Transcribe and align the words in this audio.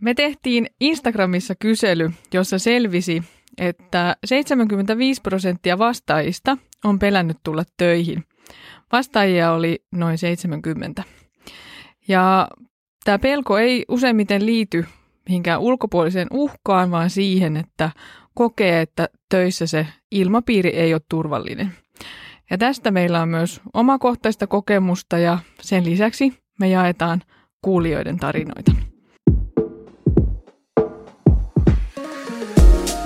Me 0.00 0.14
tehtiin 0.14 0.66
Instagramissa 0.80 1.54
kysely, 1.54 2.10
jossa 2.34 2.58
selvisi, 2.58 3.22
että 3.58 4.16
75 4.24 5.20
prosenttia 5.22 5.78
vastaajista 5.78 6.56
on 6.84 6.98
pelännyt 6.98 7.36
tulla 7.42 7.64
töihin. 7.76 8.24
Vastaajia 8.92 9.52
oli 9.52 9.84
noin 9.92 10.18
70. 10.18 11.02
Ja 12.08 12.48
tämä 13.04 13.18
pelko 13.18 13.58
ei 13.58 13.84
useimmiten 13.88 14.46
liity 14.46 14.84
mihinkään 15.28 15.60
ulkopuoliseen 15.60 16.28
uhkaan, 16.30 16.90
vaan 16.90 17.10
siihen, 17.10 17.56
että 17.56 17.90
kokee, 18.34 18.80
että 18.80 19.08
töissä 19.28 19.66
se 19.66 19.86
ilmapiiri 20.10 20.70
ei 20.70 20.94
ole 20.94 21.02
turvallinen. 21.08 21.72
Ja 22.50 22.58
tästä 22.58 22.90
meillä 22.90 23.22
on 23.22 23.28
myös 23.28 23.60
omakohtaista 23.72 24.46
kokemusta 24.46 25.18
ja 25.18 25.38
sen 25.60 25.84
lisäksi 25.84 26.32
me 26.60 26.68
jaetaan 26.68 27.22
kuulijoiden 27.62 28.16
tarinoita. 28.16 28.89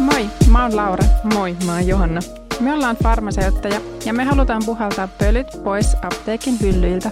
Moi, 0.05 0.31
mä 0.51 0.63
oon 0.63 0.77
Laura. 0.77 1.05
Moi, 1.35 1.57
mä 1.67 1.73
oon 1.73 1.87
Johanna. 1.87 2.21
Me 2.61 2.73
ollaan 2.73 2.97
farmaseuttajia 3.03 3.81
ja 4.05 4.13
me 4.13 4.25
halutaan 4.25 4.63
puhaltaa 4.67 5.09
pölyt 5.19 5.47
pois 5.65 5.97
apteekin 6.03 6.61
hyllyiltä. 6.61 7.11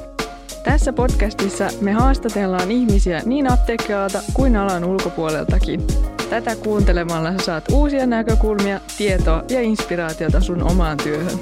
Tässä 0.65 0.93
podcastissa 0.93 1.69
me 1.81 1.93
haastatellaan 1.93 2.71
ihmisiä 2.71 3.23
niin 3.25 3.53
apteekkialalta 3.53 4.23
kuin 4.35 4.57
alan 4.57 4.85
ulkopuoleltakin. 4.85 5.87
Tätä 6.31 6.57
kuuntelemalla 6.57 7.33
sä 7.33 7.45
saat 7.45 7.65
uusia 7.73 8.07
näkökulmia, 8.07 8.81
tietoa 8.99 9.43
ja 9.49 9.61
inspiraatiota 9.61 10.41
sun 10.41 10.71
omaan 10.71 10.97
työhön. 10.97 11.39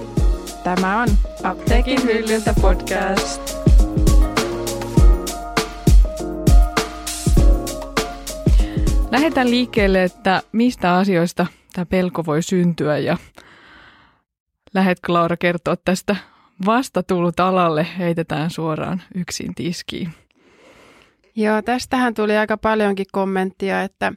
Tämä 0.65 1.03
on 1.03 1.09
Apteekin 1.43 2.03
hyllyltä 2.05 2.55
podcast. 2.61 3.60
Lähdetään 9.11 9.51
liikkeelle, 9.51 10.05
että 10.05 10.43
mistä 10.53 10.97
asioista 10.97 11.47
tämä 11.73 11.87
pelko 11.87 12.27
voi 12.27 12.43
syntyä 12.43 12.99
ja 12.99 13.17
lähetkö 14.75 15.13
Laura 15.13 15.37
kertoa 15.37 15.77
tästä 15.85 16.17
vasta 16.67 17.03
tullut 17.03 17.41
alalle 17.41 17.87
heitetään 17.99 18.51
suoraan 18.51 19.03
yksin 19.15 19.55
tiskiin. 19.55 20.13
Joo, 21.37 21.63
tästähän 21.63 22.15
tuli 22.15 22.37
aika 22.37 22.57
paljonkin 22.57 23.07
kommenttia, 23.13 23.83
että 23.83 24.13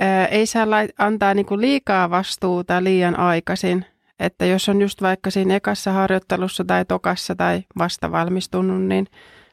ää, 0.00 0.26
ei 0.26 0.46
saa 0.46 0.66
antaa 0.98 1.34
niinku 1.34 1.60
liikaa 1.60 2.10
vastuuta 2.10 2.84
liian 2.84 3.18
aikaisin. 3.18 3.84
Että 4.18 4.46
jos 4.46 4.68
on 4.68 4.82
just 4.82 5.02
vaikka 5.02 5.30
siinä 5.30 5.56
ekassa 5.56 5.92
harjoittelussa 5.92 6.64
tai 6.64 6.84
tokassa 6.84 7.34
tai 7.34 7.62
vasta 7.78 8.12
valmistunut, 8.12 8.82
niin 8.82 9.06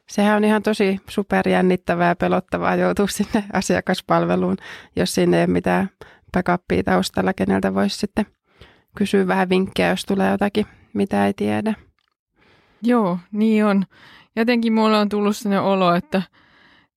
sehän 0.09 0.38
on 0.38 0.44
ihan 0.44 0.64
tosi 0.64 1.00
superjännittävää 1.09 2.08
ja 2.08 2.16
pelottavaa 2.16 2.75
joutua 2.75 3.08
sinne 3.08 3.44
asiakaspalveluun, 3.53 4.58
jos 4.95 5.16
sinne 5.16 5.38
ei 5.38 5.44
ole 5.44 5.53
mitään 5.53 5.89
backupia 6.31 6.84
taustalla, 6.84 7.34
keneltä 7.34 7.73
voisi 7.73 7.97
sitten 7.97 8.25
kysyä 8.97 9.28
vähän 9.28 9.50
vinkkejä, 9.50 9.89
jos 9.89 10.06
tulee 10.06 10.31
jotakin 10.31 10.66
mitä 10.95 11.25
ei 11.25 11.34
tiedä. 11.34 11.73
Joo, 12.81 13.20
niin 13.31 13.66
on. 13.66 13.86
Jotenkin 14.36 14.73
mulla 14.73 15.00
on 15.00 15.09
tullut 15.09 15.38
sellainen 15.38 15.64
olo, 15.64 15.95
että, 15.95 16.22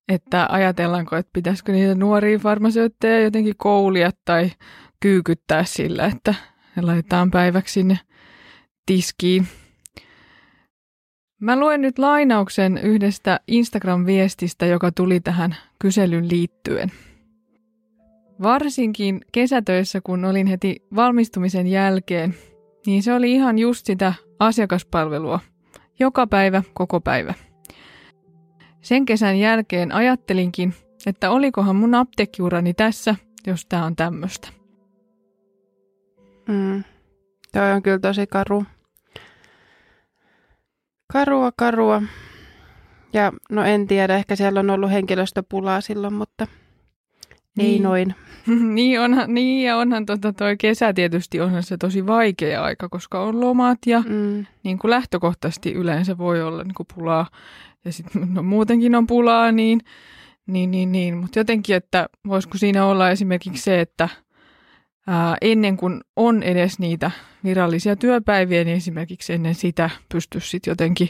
että 0.07 0.47
ajatellaanko, 0.49 1.15
että 1.15 1.29
pitäisikö 1.33 1.71
niitä 1.71 1.95
nuoria 1.95 2.39
farmaseutteja 2.39 3.21
jotenkin 3.21 3.53
koulia 3.57 4.11
tai 4.25 4.51
kyykyttää 4.99 5.63
sillä, 5.63 6.05
että 6.05 6.33
laitetaan 6.81 7.31
päiväksi 7.31 7.73
sinne 7.73 7.99
tiskiin. 8.85 9.47
Mä 11.39 11.59
luen 11.59 11.81
nyt 11.81 11.99
lainauksen 11.99 12.77
yhdestä 12.77 13.39
Instagram-viestistä, 13.47 14.65
joka 14.65 14.91
tuli 14.91 15.19
tähän 15.19 15.55
kyselyn 15.79 16.29
liittyen. 16.29 16.91
Varsinkin 18.41 19.21
kesätöissä, 19.31 20.01
kun 20.03 20.25
olin 20.25 20.47
heti 20.47 20.83
valmistumisen 20.95 21.67
jälkeen, 21.67 22.35
niin 22.85 23.03
se 23.03 23.13
oli 23.13 23.31
ihan 23.31 23.59
just 23.59 23.85
sitä 23.85 24.13
asiakaspalvelua. 24.39 25.39
Joka 25.99 26.27
päivä, 26.27 26.63
koko 26.73 27.01
päivä. 27.01 27.33
Sen 28.81 29.05
kesän 29.05 29.39
jälkeen 29.39 29.91
ajattelinkin, 29.91 30.73
että 31.05 31.31
olikohan 31.31 31.75
mun 31.75 31.95
apteekkiurani 31.95 32.73
tässä, 32.73 33.15
jos 33.47 33.65
tää 33.65 33.85
on 33.85 33.95
tämmöistä. 33.95 34.47
Mm. 36.47 36.83
Toi 37.53 37.71
on 37.71 37.81
kyllä 37.81 37.99
tosi 37.99 38.27
karu. 38.27 38.63
Karua, 41.11 41.51
karua. 41.55 42.01
Ja 43.13 43.31
no 43.51 43.63
en 43.63 43.87
tiedä, 43.87 44.15
ehkä 44.15 44.35
siellä 44.35 44.59
on 44.59 44.69
ollut 44.69 44.91
henkilöstöpulaa 44.91 45.81
silloin, 45.81 46.13
mutta 46.13 46.47
niin. 47.57 47.71
ei 47.71 47.79
noin. 47.79 48.15
niin, 48.75 49.01
onhan, 49.01 49.33
niin, 49.33 49.65
ja 49.65 49.77
onhan 49.77 50.05
tota 50.05 50.33
toi 50.33 50.57
kesä 50.57 50.93
tietysti 50.93 51.41
onhan 51.41 51.63
se 51.63 51.77
tosi 51.77 52.07
vaikea 52.07 52.63
aika, 52.63 52.89
koska 52.89 53.23
on 53.23 53.41
lomat 53.41 53.77
ja 53.85 54.03
mm. 54.09 54.45
niin 54.63 54.79
kuin 54.79 54.91
lähtökohtaisesti 54.91 55.73
yleensä 55.73 56.17
voi 56.17 56.41
olla 56.41 56.63
niin 56.63 56.75
kuin 56.75 56.87
pulaa. 56.95 57.27
Ja 57.85 57.93
sitten 57.93 58.33
no, 58.33 58.43
muutenkin 58.43 58.95
on 58.95 59.07
pulaa, 59.07 59.51
niin, 59.51 59.81
niin, 60.47 60.71
niin, 60.71 60.91
niin. 60.91 61.17
mutta 61.17 61.39
jotenkin, 61.39 61.75
että 61.75 62.09
voisiko 62.27 62.57
siinä 62.57 62.85
olla 62.85 63.09
esimerkiksi 63.09 63.63
se, 63.63 63.81
että 63.81 64.09
ää, 65.09 65.37
ennen 65.41 65.77
kuin 65.77 66.01
on 66.15 66.43
edes 66.43 66.79
niitä 66.79 67.11
virallisia 67.43 67.95
työpäiviä, 67.95 68.63
niin 68.63 68.77
esimerkiksi 68.77 69.33
ennen 69.33 69.55
sitä 69.55 69.89
pystyisi 70.11 70.49
sitten 70.49 70.71
jotenkin, 70.71 71.09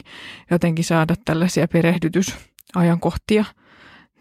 jotenkin 0.50 0.84
saada 0.84 1.14
tällaisia 1.24 1.68
perehdytysajankohtia– 1.68 3.44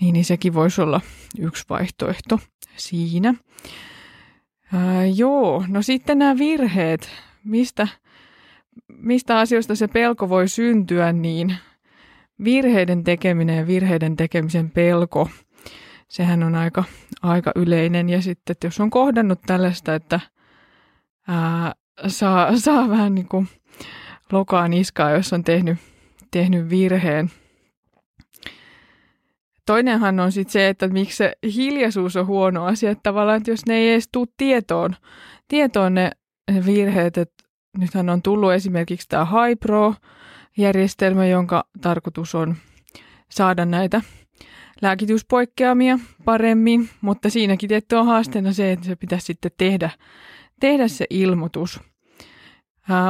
niin, 0.01 0.13
niin 0.13 0.25
sekin 0.25 0.53
voisi 0.53 0.81
olla 0.81 1.01
yksi 1.39 1.65
vaihtoehto 1.69 2.39
siinä. 2.75 3.33
Ää, 4.73 5.05
joo, 5.05 5.65
no 5.67 5.81
sitten 5.81 6.19
nämä 6.19 6.37
virheet. 6.37 7.09
Mistä, 7.43 7.87
mistä 8.87 9.39
asioista 9.39 9.75
se 9.75 9.87
pelko 9.87 10.29
voi 10.29 10.47
syntyä, 10.47 11.13
niin 11.13 11.55
virheiden 12.43 13.03
tekeminen 13.03 13.57
ja 13.57 13.67
virheiden 13.67 14.15
tekemisen 14.15 14.71
pelko, 14.71 15.29
sehän 16.09 16.43
on 16.43 16.55
aika, 16.55 16.83
aika 17.21 17.51
yleinen. 17.55 18.09
Ja 18.09 18.21
sitten, 18.21 18.51
että 18.51 18.67
jos 18.67 18.79
on 18.79 18.89
kohdannut 18.89 19.39
tällaista, 19.45 19.95
että 19.95 20.19
ää, 21.27 21.73
saa, 22.07 22.57
saa 22.57 22.89
vähän 22.89 23.15
niin 23.15 23.27
kuin 23.27 23.47
lokaa 24.31 24.67
niskaa, 24.67 25.11
jos 25.11 25.33
on 25.33 25.43
tehnyt, 25.43 25.77
tehnyt 26.31 26.69
virheen– 26.69 27.31
Toinenhan 29.69 30.19
on 30.19 30.31
sitten 30.31 30.51
se, 30.51 30.69
että 30.69 30.87
miksi 30.87 31.17
se 31.17 31.33
hiljaisuus 31.55 32.15
on 32.15 32.27
huono 32.27 32.65
asia, 32.65 32.91
että 32.91 33.03
tavallaan, 33.03 33.37
että 33.37 33.51
jos 33.51 33.65
ne 33.65 33.73
ei 33.73 33.91
edes 33.91 34.09
tule 34.11 34.27
tietoon, 34.37 34.95
tietoon 35.47 35.95
ne, 35.95 36.11
virheet, 36.65 37.17
että 37.17 37.43
nythän 37.77 38.09
on 38.09 38.21
tullut 38.21 38.53
esimerkiksi 38.53 39.07
tämä 39.09 39.25
HiPro-järjestelmä, 39.25 41.25
jonka 41.25 41.63
tarkoitus 41.81 42.35
on 42.35 42.55
saada 43.31 43.65
näitä 43.65 44.01
lääkityspoikkeamia 44.81 45.99
paremmin, 46.25 46.89
mutta 47.01 47.29
siinäkin 47.29 47.69
tietty 47.69 47.95
on 47.95 48.05
haasteena 48.05 48.53
se, 48.53 48.71
että 48.71 48.85
se 48.85 48.95
pitäisi 48.95 49.25
sitten 49.25 49.51
tehdä, 49.57 49.89
tehdä 50.59 50.87
se 50.87 51.05
ilmoitus. 51.09 51.79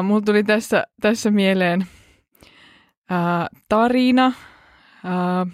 Mulla 0.03 0.21
tuli 0.21 0.43
tässä, 0.43 0.83
tässä 1.01 1.31
mieleen 1.31 1.85
ää, 3.09 3.47
tarina, 3.69 4.33
ää, 5.03 5.45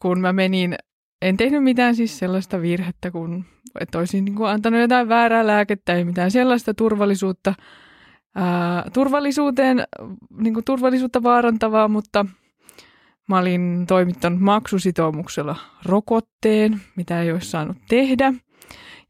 kun 0.00 0.20
mä 0.20 0.32
menin, 0.32 0.74
en 1.22 1.36
tehnyt 1.36 1.64
mitään 1.64 1.96
siis 1.96 2.18
sellaista 2.18 2.60
virhettä, 2.60 3.10
kun 3.10 3.44
että 3.80 3.98
olisin 3.98 4.24
niin 4.24 4.34
kuin 4.34 4.50
antanut 4.50 4.80
jotain 4.80 5.08
väärää 5.08 5.46
lääkettä, 5.46 5.94
ei 5.94 6.04
mitään 6.04 6.30
sellaista 6.30 6.74
turvallisuutta, 6.74 7.54
ää, 8.34 8.90
turvallisuuteen, 8.92 9.84
niin 10.36 10.54
kuin 10.54 10.64
turvallisuutta 10.64 11.22
vaarantavaa, 11.22 11.88
mutta 11.88 12.26
mä 13.28 13.38
olin 13.38 13.84
toimittanut 13.88 14.40
maksusitoumuksella 14.40 15.56
rokotteen, 15.84 16.80
mitä 16.96 17.22
ei 17.22 17.32
olisi 17.32 17.50
saanut 17.50 17.76
tehdä. 17.88 18.34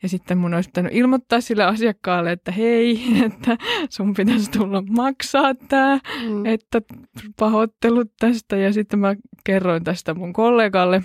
Ja 0.03 0.09
sitten 0.09 0.38
mun 0.38 0.55
olisi 0.55 0.69
pitänyt 0.69 0.94
ilmoittaa 0.94 1.41
sille 1.41 1.64
asiakkaalle, 1.64 2.32
että 2.32 2.53
hei, 2.53 3.03
että 3.26 3.59
sun 3.91 4.14
pitäisi 4.14 4.50
tulla 4.50 4.82
maksaa 4.82 5.55
tämä, 5.55 5.99
mm. 6.29 6.47
että 6.47 6.81
pahoittelut 7.38 8.12
tästä. 8.20 8.56
Ja 8.56 8.73
sitten 8.73 8.99
mä 8.99 9.14
kerroin 9.44 9.85
tästä 9.85 10.15
mun 10.15 10.32
kollegalle 10.32 11.03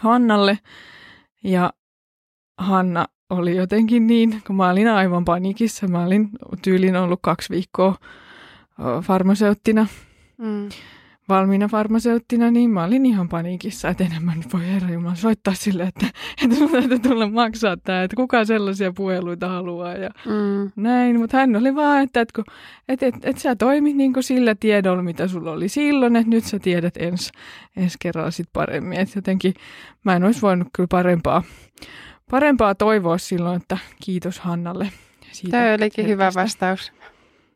Hannalle. 0.00 0.58
Ja 1.44 1.72
Hanna 2.58 3.06
oli 3.30 3.56
jotenkin 3.56 4.06
niin, 4.06 4.42
kun 4.46 4.56
mä 4.56 4.70
olin 4.70 4.88
aivan 4.88 5.24
panikissa. 5.24 5.88
Mä 5.88 6.04
olin 6.04 6.28
tyylin 6.62 6.96
ollut 6.96 7.20
kaksi 7.22 7.50
viikkoa 7.50 7.96
farmaseuttina. 9.02 9.86
Mm. 10.38 10.68
Valmiina 11.28 11.68
farmaseuttina, 11.68 12.50
niin 12.50 12.70
mä 12.70 12.84
olin 12.84 13.06
ihan 13.06 13.28
paniikissa, 13.28 13.88
että 13.88 14.04
enemmän 14.04 14.38
nyt 14.38 14.52
voi 14.52 14.66
herra 14.66 14.90
Jumala 14.90 15.14
soittaa 15.14 15.54
sille, 15.54 15.82
että, 15.82 16.06
että 16.44 16.56
sun 16.56 16.70
täytyy 16.70 16.98
tulla 16.98 17.30
maksaa 17.30 17.76
tämä, 17.76 18.02
että 18.02 18.16
kuka 18.16 18.44
sellaisia 18.44 18.92
puheluita 18.92 19.48
haluaa 19.48 19.92
ja 19.92 20.10
mm. 20.26 20.72
näin. 20.76 21.18
Mutta 21.18 21.36
hän 21.36 21.56
oli 21.56 21.74
vaan, 21.74 22.02
että, 22.02 22.20
että, 22.20 22.42
että, 22.88 23.06
että, 23.06 23.30
että 23.30 23.42
sä 23.42 23.56
toimit 23.56 23.96
niin 23.96 24.12
sillä 24.20 24.54
tiedolla, 24.54 25.02
mitä 25.02 25.28
sulla 25.28 25.52
oli 25.52 25.68
silloin, 25.68 26.16
että 26.16 26.30
nyt 26.30 26.44
sä 26.44 26.58
tiedät 26.58 26.96
ens, 26.96 27.32
ensi 27.76 27.96
kerralla 28.00 28.30
sit 28.30 28.48
paremmin. 28.52 29.00
Että 29.00 29.18
jotenkin 29.18 29.54
mä 30.04 30.16
en 30.16 30.24
olisi 30.24 30.42
voinut 30.42 30.68
kyllä 30.72 30.88
parempaa, 30.90 31.42
parempaa 32.30 32.74
toivoa 32.74 33.18
silloin, 33.18 33.56
että 33.56 33.78
kiitos 34.04 34.40
Hannalle. 34.40 34.92
Siitä 35.32 35.56
Tämä 35.56 35.74
olikin 35.74 36.08
hyvä 36.08 36.30
vastaus. 36.34 36.92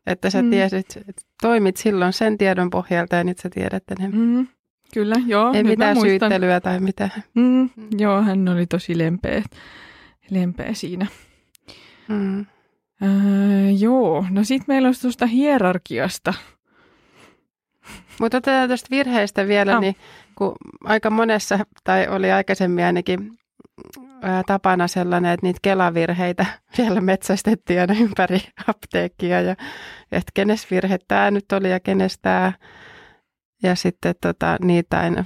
Että 0.07 0.29
sä 0.29 0.41
mm. 0.41 0.49
tiesit, 0.49 0.97
että 0.97 1.21
toimit 1.41 1.77
silloin 1.77 2.13
sen 2.13 2.37
tiedon 2.37 2.69
pohjalta 2.69 3.15
ja 3.15 3.23
nyt 3.23 3.39
sä 3.39 3.49
tiedät 3.49 3.83
enemmän. 3.91 4.19
Mm. 4.19 4.47
Kyllä, 4.93 5.15
joo. 5.25 5.53
Ei 5.53 5.63
mitään 5.63 6.01
syyttelyä 6.01 6.59
tai 6.59 6.79
mitään. 6.79 7.11
Mm. 7.35 7.43
Mm. 7.43 7.69
Joo, 7.97 8.21
hän 8.21 8.49
oli 8.49 8.67
tosi 8.67 8.97
lempeä, 8.97 9.43
lempeä 10.29 10.73
siinä. 10.73 11.07
Mm. 12.07 12.39
Äh, 12.39 12.47
joo, 13.79 14.25
no 14.29 14.43
sitten 14.43 14.65
meillä 14.67 14.87
olisi 14.87 15.01
tuosta 15.01 15.25
hierarkiasta. 15.25 16.33
Mutta 18.19 18.37
otetaan 18.37 18.69
tuosta 18.69 18.87
virheistä 18.91 19.47
vielä, 19.47 19.75
oh. 19.75 19.81
niin 19.81 19.95
kun 20.35 20.55
aika 20.83 21.09
monessa, 21.09 21.59
tai 21.83 22.07
oli 22.07 22.31
aikaisemmin 22.31 22.85
ainakin 22.85 23.39
tapana 24.45 24.87
sellainen, 24.87 25.31
että 25.31 25.45
niitä 25.45 25.59
kelavirheitä 25.61 26.45
vielä 26.77 27.01
metsästettiin 27.01 27.81
aina 27.81 27.93
ympäri 27.99 28.39
apteekkia 28.67 29.41
ja 29.41 29.55
että 30.11 30.31
kenes 30.33 30.71
virhe 30.71 30.97
tämä 31.07 31.31
nyt 31.31 31.51
oli 31.51 31.71
ja 31.71 31.79
kenes 31.79 32.19
tämä. 32.21 32.53
Ja 33.63 33.75
sitten 33.75 34.15
tota, 34.21 34.57
niitä 34.61 34.99
aina 34.99 35.25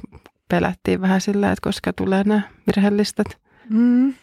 pelättiin 0.50 1.02
vähän 1.02 1.22
sillä, 1.22 1.52
että 1.52 1.64
koska 1.64 1.94
tulee 1.94 2.24
nämä 2.24 2.42
virheellistat. 2.68 3.28
Mm. 3.70 4.14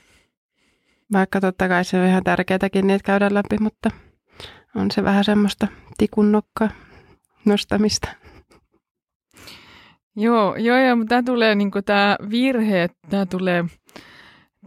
Vaikka 1.13 1.41
totta 1.41 1.69
kai 1.69 1.85
se 1.85 2.01
on 2.01 2.07
ihan 2.07 2.25
tärkeätäkin 2.25 2.87
niitä 2.87 3.05
käydä 3.05 3.35
läpi, 3.35 3.57
mutta 3.61 3.91
on 4.75 4.91
se 4.91 5.05
vähän 5.05 5.25
semmoista 5.25 5.69
tikunnokka 5.99 6.69
nostamista. 7.45 8.09
Joo, 10.17 10.57
joo, 10.57 10.77
ja 10.77 10.97
tämä 11.09 11.23
tulee 11.23 11.55
niin 11.55 11.71
tämä 11.85 12.17
virhe, 12.31 12.89
tämä 13.11 13.27
tulee 13.27 13.65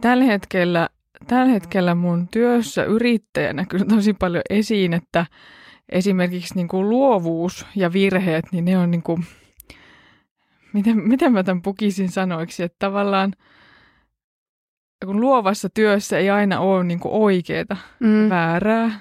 tällä 0.00 0.24
hetkellä, 0.24 0.88
tällä 1.26 1.52
hetkellä 1.52 1.94
mun 1.94 2.28
työssä 2.28 2.84
yrittäjänä 2.84 3.64
kyllä 3.64 3.84
tosi 3.84 4.12
paljon 4.12 4.42
esiin, 4.50 4.92
että 4.92 5.26
esimerkiksi 5.88 6.54
niin 6.54 6.68
kuin 6.68 6.88
luovuus 6.88 7.66
ja 7.76 7.92
virheet, 7.92 8.44
niin 8.52 8.64
ne 8.64 8.78
on 8.78 8.90
niin 8.90 9.02
kuin, 9.02 9.24
miten, 10.72 11.08
miten 11.08 11.32
mä 11.32 11.42
tämän 11.42 11.62
pukisin 11.62 12.08
sanoiksi, 12.08 12.62
että 12.62 12.76
tavallaan 12.78 13.32
kun 15.04 15.20
luovassa 15.20 15.68
työssä 15.68 16.18
ei 16.18 16.30
aina 16.30 16.60
ole 16.60 16.84
niin 16.84 17.00
kuin 17.00 17.14
oikeaa, 17.14 17.76
mm. 18.00 18.28
väärää, 18.28 19.00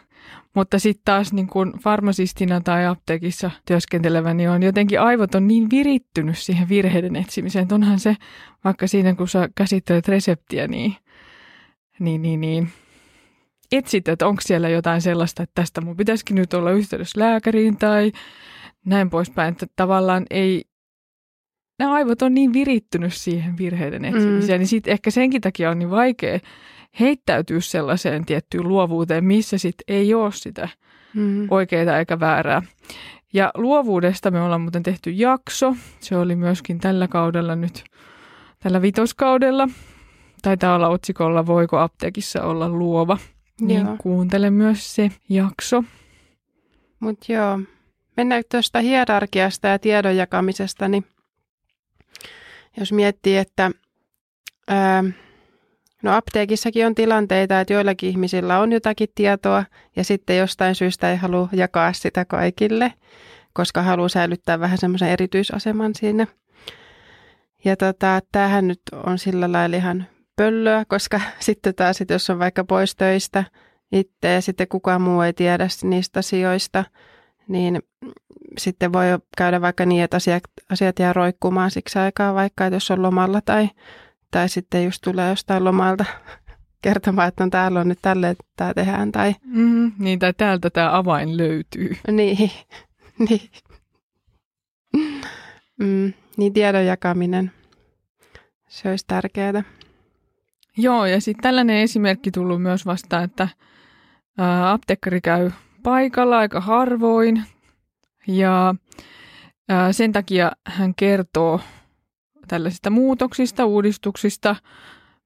mutta 0.56 0.80
sitten 0.80 1.06
taas 1.06 1.34
niin 1.34 1.48
kuin 1.48 1.74
farmasistina 1.80 2.62
tai 2.62 2.86
apteekissa 2.86 3.52
työskentelevä, 3.66 4.34
niin 4.34 4.50
on 4.50 4.64
jotenkin 4.64 5.02
aivot 5.02 5.36
on 5.36 5.48
niin 5.48 5.70
virittynyt 5.70 6.38
siihen 6.38 6.70
virheiden 6.70 7.16
etsimiseen. 7.16 7.64
Että 7.64 7.76
onhan 7.76 8.00
se, 8.00 8.18
vaikka 8.64 8.88
siinä 8.88 9.16
kun 9.16 9.28
sä 9.28 9.50
käsittelet 9.56 10.08
reseptiä, 10.08 10.68
niin, 10.68 10.96
niin, 12.00 12.22
niin, 12.22 12.42
niin 12.42 12.70
etsit, 13.72 14.08
että 14.08 14.28
onko 14.28 14.42
siellä 14.46 14.70
jotain 14.70 15.02
sellaista, 15.02 15.44
että 15.44 15.62
tästä 15.62 15.82
mun 15.82 15.98
pitäisikin 15.98 16.36
nyt 16.36 16.54
olla 16.54 16.72
yhteydessä 16.72 17.20
lääkäriin 17.20 17.78
tai 17.78 18.12
näin 18.86 19.10
poispäin. 19.10 19.52
Että 19.52 19.66
tavallaan 19.76 20.26
ei, 20.30 20.64
nämä 21.80 21.94
aivot 21.94 22.22
on 22.22 22.34
niin 22.34 22.54
virittynyt 22.54 23.14
siihen 23.14 23.58
virheiden 23.58 24.06
etsimiseen, 24.06 24.58
mm. 24.58 24.62
niin 24.62 24.68
sitten 24.68 24.92
ehkä 24.92 25.12
senkin 25.12 25.42
takia 25.42 25.70
on 25.70 25.80
niin 25.80 25.90
vaikea 25.90 26.40
heittäytyä 27.00 27.60
sellaiseen 27.60 28.26
tiettyyn 28.26 28.68
luovuuteen, 28.68 29.26
missä 29.26 29.58
sitten 29.58 29.96
ei 29.96 30.14
ole 30.14 30.32
sitä 30.32 30.70
mm. 31.14 31.48
oikeaa 31.52 32.00
eikä 32.00 32.20
väärää. 32.20 32.62
Ja 33.34 33.52
luovuudesta 33.56 34.32
me 34.32 34.42
ollaan 34.42 34.62
muuten 34.62 34.84
tehty 34.84 35.12
jakso. 35.12 35.76
Se 36.00 36.18
oli 36.18 36.36
myöskin 36.36 36.80
tällä 36.80 37.08
kaudella 37.08 37.56
nyt, 37.56 37.84
tällä 38.60 38.82
vitoskaudella. 38.82 39.68
Taitaa 40.42 40.76
olla 40.76 40.88
otsikolla 40.88 41.46
Voiko 41.46 41.78
apteekissa 41.78 42.44
olla 42.44 42.70
luova. 42.70 43.18
Niin 43.62 43.86
joo. 43.86 43.96
kuuntele 43.98 44.50
myös 44.50 44.96
se 44.96 45.12
jakso. 45.30 45.84
Mutta 47.00 47.34
joo, 47.34 47.60
mennään 48.18 48.44
tuosta 48.52 48.80
hierarkiasta 48.80 49.68
ja 49.68 49.80
tiedon 49.80 50.18
jakamisesta, 50.18 50.88
niin 50.88 51.06
jos 52.78 52.92
miettii, 52.92 53.38
että 53.38 53.72
ää, 54.68 55.04
No 56.06 56.16
apteekissakin 56.16 56.86
on 56.86 56.96
tilanteita, 56.96 57.60
että 57.60 57.74
joillakin 57.74 58.10
ihmisillä 58.10 58.60
on 58.60 58.72
jotakin 58.72 59.08
tietoa 59.16 59.66
ja 59.96 60.04
sitten 60.04 60.38
jostain 60.38 60.76
syystä 60.76 61.12
ei 61.12 61.18
halua 61.18 61.50
jakaa 61.52 61.94
sitä 61.94 62.26
kaikille, 62.26 62.94
koska 63.54 63.82
haluaa 63.82 64.10
säilyttää 64.10 64.60
vähän 64.60 64.78
semmoisen 64.78 65.10
erityisaseman 65.10 65.96
siinä. 65.96 66.28
Ja 67.64 67.78
tota, 67.78 68.20
tämähän 68.32 68.68
nyt 68.68 68.82
on 69.06 69.20
sillä 69.20 69.52
lailla 69.52 69.78
ihan 69.78 70.06
pöllöä, 70.36 70.86
koska 70.88 71.22
sitten 71.40 71.76
taas, 71.76 72.02
että 72.02 72.14
jos 72.14 72.30
on 72.30 72.40
vaikka 72.40 72.64
pois 72.64 72.96
töistä 72.96 73.44
itse 73.92 74.34
ja 74.34 74.42
sitten 74.42 74.68
kukaan 74.68 75.02
muu 75.02 75.22
ei 75.22 75.34
tiedä 75.34 75.68
niistä 75.84 76.20
asioista, 76.20 76.86
niin 77.48 77.80
sitten 78.58 78.94
voi 78.94 79.06
käydä 79.38 79.62
vaikka 79.62 79.86
niin, 79.86 80.04
että 80.04 80.18
asiat, 80.18 80.44
asiat 80.72 81.00
jää 81.00 81.14
roikkumaan 81.14 81.72
siksi 81.72 82.00
aikaa 82.00 82.34
vaikka, 82.34 82.66
että 82.66 82.76
jos 82.76 82.92
on 82.92 83.02
lomalla 83.02 83.42
tai 83.42 83.70
tai 84.32 84.50
sitten 84.50 84.86
just 84.86 85.02
tulee 85.04 85.30
jostain 85.30 85.64
lomalta 85.64 86.06
kertomaan, 86.84 87.28
että 87.28 87.44
on 87.44 87.50
täällä 87.50 87.80
on 87.80 87.88
nyt 87.88 88.00
tälle, 88.02 88.30
että 88.30 88.46
tämä 88.56 88.74
tehdään. 88.74 89.12
Tai... 89.12 89.36
Mm, 89.44 89.92
niin, 90.00 90.20
tai 90.20 90.34
täältä 90.34 90.70
tämä 90.70 90.98
avain 90.98 91.38
löytyy. 91.38 91.98
Niin, 92.12 92.52
niin. 93.30 93.50
Mm, 95.80 96.14
niin 96.38 96.54
tiedon 96.54 96.86
jakaminen, 96.86 97.52
se 98.68 98.90
olisi 98.90 99.06
tärkeää. 99.08 99.64
Joo, 100.78 101.06
ja 101.06 101.22
sitten 101.22 101.44
tällainen 101.44 101.78
esimerkki 101.78 102.32
tullut 102.32 102.62
myös 102.62 102.86
vastaan, 102.86 103.24
että 103.24 103.48
ää, 104.38 104.72
apteekkari 104.72 105.22
käy 105.22 105.52
paikalla 105.84 106.38
aika 106.38 106.62
harvoin, 106.62 107.44
ja 108.28 108.76
ää, 109.70 109.94
sen 109.94 110.12
takia 110.12 110.52
hän 110.68 110.96
kertoo 110.96 111.62
tällaisista 112.48 112.90
muutoksista, 112.90 113.66
uudistuksista, 113.66 114.56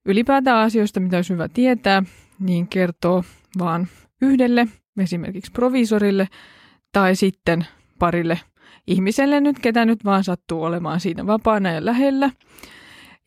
ylipäätään 0.06 0.58
asioista, 0.58 1.00
mitä 1.00 1.16
olisi 1.16 1.32
hyvä 1.32 1.48
tietää, 1.48 2.02
niin 2.38 2.68
kertoo 2.68 3.24
vaan 3.58 3.88
yhdelle, 4.22 4.68
esimerkiksi 5.00 5.52
provisorille 5.52 6.28
tai 6.92 7.16
sitten 7.16 7.66
parille 7.98 8.40
ihmiselle 8.86 9.40
nyt, 9.40 9.58
ketä 9.58 9.84
nyt 9.84 10.04
vaan 10.04 10.24
sattuu 10.24 10.62
olemaan 10.62 11.00
siinä 11.00 11.26
vapaana 11.26 11.70
ja 11.70 11.84
lähellä. 11.84 12.30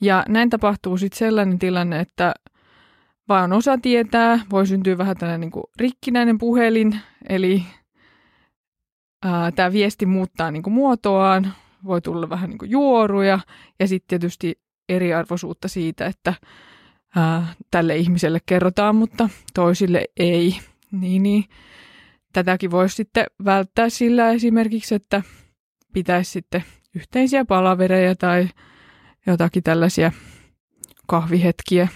Ja 0.02 0.26
näin 0.28 0.50
tapahtuu 0.50 0.98
sitten 0.98 1.18
sellainen 1.18 1.60
tilanne, 1.60 2.00
että 2.00 2.34
vaan 3.30 3.54
osa 3.54 3.78
tietää, 3.78 4.40
voi 4.52 4.68
syntyä 4.68 4.98
vähän 4.98 5.18
tällainen 5.18 5.42
niin 5.42 5.52
kuin 5.52 5.64
rikkinäinen 5.80 6.38
puhelin, 6.38 7.00
eli 7.30 7.64
tämä 9.56 9.72
viesti 9.72 10.06
muuttaa 10.06 10.52
niin 10.52 10.64
muotoaan, 10.68 11.54
voi 11.84 12.02
tulla 12.02 12.30
vähän 12.30 12.50
niin 12.50 12.58
kuin 12.58 12.72
juoruja 12.72 13.40
ja 13.80 13.88
sitten 13.88 14.08
tietysti 14.08 14.60
eriarvoisuutta 14.90 15.68
siitä, 15.68 16.06
että 16.06 16.34
ää, 17.16 17.54
tälle 17.72 17.98
ihmiselle 17.98 18.40
kerrotaan, 18.46 18.96
mutta 18.96 19.30
toisille 19.54 20.06
ei. 20.18 20.60
Niin, 20.92 21.24
niin. 21.24 21.46
Tätäkin 22.34 22.72
voisi 22.72 22.96
sitten 22.96 23.26
välttää 23.46 23.90
sillä 23.90 24.30
esimerkiksi, 24.30 24.96
että 24.96 25.22
pitäisi 25.94 26.32
sitten 26.32 26.64
yhteisiä 26.96 27.46
palavereja 27.46 28.16
tai 28.16 28.50
jotakin 29.28 29.64
tällaisia 29.64 30.12
kahvihetkiä, 31.08 31.88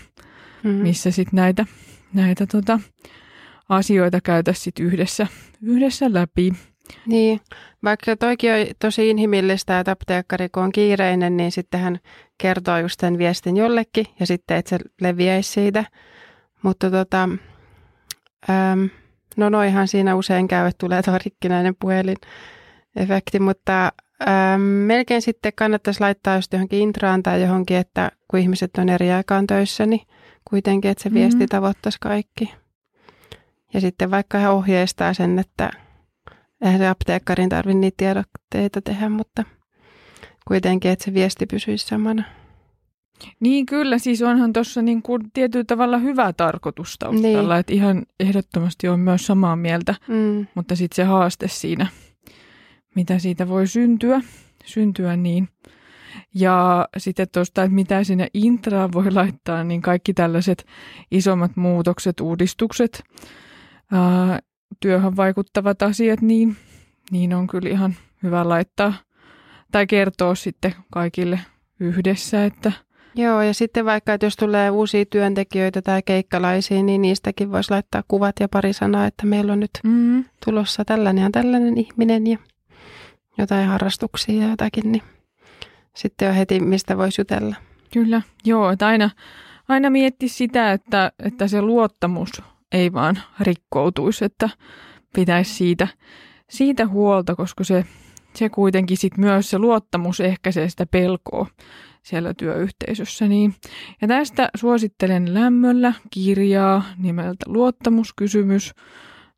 mm-hmm. 0.63 0.81
missä 0.81 1.11
sitten 1.11 1.37
näitä, 1.37 1.65
näitä 2.13 2.47
tota, 2.47 2.79
asioita 3.69 4.21
käytäisiin 4.21 4.73
yhdessä, 4.79 5.27
yhdessä 5.61 6.13
läpi. 6.13 6.53
Niin, 7.05 7.41
vaikka 7.83 8.15
toikin 8.15 8.53
on 8.53 8.59
tosi 8.79 9.09
inhimillistä, 9.09 9.79
että 9.79 9.91
apteekkari 9.91 10.49
kun 10.49 10.63
on 10.63 10.71
kiireinen, 10.71 11.37
niin 11.37 11.51
sitten 11.51 11.79
hän 11.79 11.99
kertoo 12.37 12.77
just 12.77 12.99
sen 12.99 13.17
viestin 13.17 13.57
jollekin 13.57 14.05
ja 14.19 14.25
sitten, 14.25 14.57
että 14.57 14.69
se 14.69 14.79
leviäisi 15.01 15.51
siitä. 15.51 15.83
Mutta 16.63 16.91
tota, 16.91 17.23
äm, 18.49 18.89
no 19.37 19.49
noihan 19.49 19.87
siinä 19.87 20.15
usein 20.15 20.47
käy, 20.47 20.67
että 20.67 20.77
tulee 20.77 21.01
tuo 21.03 21.17
rikkinäinen 21.25 21.75
puhelin 21.79 22.17
efekti, 22.95 23.39
mutta 23.39 23.91
äm, 24.27 24.61
melkein 24.61 25.21
sitten 25.21 25.53
kannattaisi 25.55 26.01
laittaa 26.01 26.35
just 26.35 26.53
johonkin 26.53 26.79
intraan 26.79 27.23
tai 27.23 27.41
johonkin, 27.41 27.77
että 27.77 28.11
kun 28.27 28.39
ihmiset 28.39 28.71
on 28.77 28.89
eri 28.89 29.11
aikaan 29.11 29.47
töissä, 29.47 29.85
niin 29.85 30.01
kuitenkin, 30.49 30.91
että 30.91 31.03
se 31.03 31.13
viesti 31.13 31.35
mm-hmm. 31.35 31.49
tavoittaisi 31.49 31.97
kaikki. 32.01 32.53
Ja 33.73 33.81
sitten 33.81 34.11
vaikka 34.11 34.37
he 34.37 34.49
ohjeistaa 34.49 35.13
sen, 35.13 35.39
että 35.39 35.69
Eihän 36.61 36.79
se 36.79 36.87
apteekkarin 36.87 37.49
tarvitse 37.49 37.79
niitä 37.79 37.97
tiedotteita 37.97 38.81
tehdä, 38.81 39.09
mutta 39.09 39.43
kuitenkin, 40.47 40.91
että 40.91 41.05
se 41.05 41.13
viesti 41.13 41.45
pysyisi 41.45 41.87
samana. 41.87 42.23
Niin 43.39 43.65
kyllä, 43.65 43.97
siis 43.97 44.21
onhan 44.21 44.53
tuossa 44.53 44.81
niin 44.81 45.01
kuin 45.01 45.31
tietyllä 45.33 45.65
tavalla 45.67 45.97
hyvä 45.97 46.33
tarkoitus 46.33 46.95
taustalla, 46.99 47.53
niin. 47.53 47.59
että 47.59 47.73
ihan 47.73 48.05
ehdottomasti 48.19 48.87
on 48.87 48.99
myös 48.99 49.25
samaa 49.25 49.55
mieltä, 49.55 49.95
mm. 50.07 50.47
mutta 50.55 50.75
sitten 50.75 50.95
se 50.95 51.03
haaste 51.03 51.47
siinä, 51.47 51.87
mitä 52.95 53.19
siitä 53.19 53.47
voi 53.49 53.67
syntyä, 53.67 54.21
syntyä 54.65 55.15
niin. 55.15 55.49
Ja 56.35 56.87
sitten 56.97 57.27
tuosta, 57.33 57.63
että 57.63 57.75
mitä 57.75 58.03
sinne 58.03 58.27
intraan 58.33 58.93
voi 58.93 59.11
laittaa, 59.11 59.63
niin 59.63 59.81
kaikki 59.81 60.13
tällaiset 60.13 60.65
isommat 61.11 61.55
muutokset, 61.55 62.19
uudistukset, 62.19 63.03
ää, 63.91 64.39
työhön 64.79 65.15
vaikuttavat 65.15 65.81
asiat, 65.81 66.21
niin, 66.21 66.55
niin 67.11 67.33
on 67.33 67.47
kyllä 67.47 67.69
ihan 67.69 67.95
hyvä 68.23 68.49
laittaa 68.49 68.93
tai 69.71 69.87
kertoa 69.87 70.35
sitten 70.35 70.75
kaikille 70.91 71.39
yhdessä, 71.79 72.45
että– 72.45 72.71
Joo, 73.17 73.41
ja 73.41 73.53
sitten 73.53 73.85
vaikka, 73.85 74.13
että 74.13 74.25
jos 74.25 74.35
tulee 74.35 74.69
uusia 74.69 75.05
työntekijöitä 75.05 75.81
tai 75.81 76.01
keikkalaisia, 76.03 76.83
niin 76.83 77.01
niistäkin 77.01 77.51
voisi 77.51 77.71
laittaa 77.71 78.03
kuvat 78.07 78.35
ja 78.39 78.49
pari 78.49 78.73
sanaa, 78.73 79.05
että 79.05 79.25
meillä 79.25 79.53
on 79.53 79.59
nyt 79.59 79.71
mm. 79.83 80.25
tulossa 80.45 80.85
tällainen 80.85 81.23
ja 81.23 81.29
tällainen 81.31 81.77
ihminen 81.77 82.27
ja 82.27 82.37
jotain 83.37 83.67
harrastuksia 83.67 84.41
ja 84.41 84.49
jotakin, 84.49 84.91
niin 84.91 85.01
sitten 85.95 86.29
on 86.29 86.35
heti, 86.35 86.59
mistä 86.59 86.97
voisi 86.97 87.21
jutella. 87.21 87.55
Kyllä, 87.93 88.21
joo, 88.45 88.71
että 88.71 88.87
aina, 88.87 89.09
aina 89.67 89.89
mietti 89.89 90.27
sitä, 90.27 90.71
että, 90.71 91.11
että 91.19 91.47
se 91.47 91.61
luottamus 91.61 92.41
ei 92.71 92.93
vaan 92.93 93.19
rikkoutuisi, 93.39 94.25
että 94.25 94.49
pitäisi 95.15 95.53
siitä, 95.53 95.87
siitä 96.49 96.87
huolta, 96.87 97.35
koska 97.35 97.63
se, 97.63 97.85
se 98.33 98.49
kuitenkin 98.49 98.97
sit 98.97 99.17
myös 99.17 99.49
se 99.49 99.59
luottamus 99.59 100.19
ehkäisee 100.19 100.69
sitä 100.69 100.85
pelkoa 100.85 101.47
siellä 102.03 102.33
työyhteisössä. 102.33 103.27
Niin. 103.27 103.55
Ja 104.01 104.07
tästä 104.07 104.49
suosittelen 104.55 105.33
lämmöllä 105.33 105.93
kirjaa 106.09 106.83
nimeltä 106.97 107.45
Luottamuskysymys. 107.47 108.73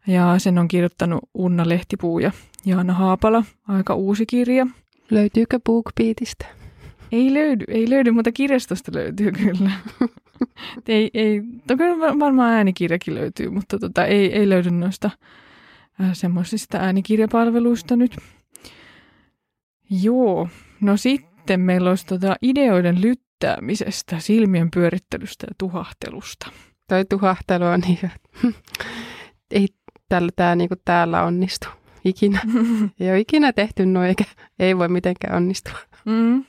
Ja 0.07 0.39
sen 0.39 0.57
on 0.57 0.67
kirjoittanut 0.67 1.19
Unna 1.33 1.69
Lehtipuu 1.69 2.19
ja 2.19 2.31
Jaana 2.65 2.93
Haapala, 2.93 3.43
aika 3.67 3.95
uusi 3.95 4.25
kirja. 4.25 4.67
Löytyykö 5.11 5.59
BookBeatista? 5.65 6.45
Ei 7.11 7.33
löydy, 7.33 7.65
ei 7.67 7.89
löydy, 7.89 8.11
mutta 8.11 8.31
kirjastosta 8.31 8.91
löytyy 8.95 9.31
kyllä. 9.31 9.71
ei, 10.87 11.09
ei, 11.13 11.41
toki 11.67 11.83
varmaan 12.19 12.53
äänikirjakin 12.53 13.15
löytyy, 13.15 13.49
mutta 13.49 13.79
tota, 13.79 14.05
ei, 14.05 14.33
ei 14.33 14.49
löydy 14.49 14.71
noista 14.71 15.09
äh, 16.01 16.09
semmoisista 16.13 16.77
äänikirjapalveluista 16.77 17.95
nyt. 17.95 18.17
Joo, 19.89 20.49
no 20.81 20.97
sitten 20.97 21.59
meillä 21.59 21.89
olisi 21.89 22.05
tota 22.05 22.35
ideoiden 22.41 23.01
lyttäämisestä, 23.01 24.19
silmien 24.19 24.71
pyörittelystä 24.71 25.47
ja 25.49 25.53
tuhahtelusta. 25.57 26.51
Toi 26.87 27.05
tuhahtelu 27.05 27.65
on 27.65 27.79
niin, 27.79 27.99
ei 29.51 29.67
tällä, 30.09 30.29
tää, 30.35 30.55
niin 30.55 30.67
kuin 30.67 30.81
täällä 30.85 31.23
onnistu 31.23 31.67
ikinä. 32.05 32.41
ei 32.99 33.09
ole 33.09 33.19
ikinä 33.19 33.53
tehty 33.53 33.85
noin, 33.85 34.07
eikä 34.07 34.23
ei 34.59 34.77
voi 34.77 34.89
mitenkään 34.89 35.35
onnistua. 35.35 35.77
Mm. 36.05 36.45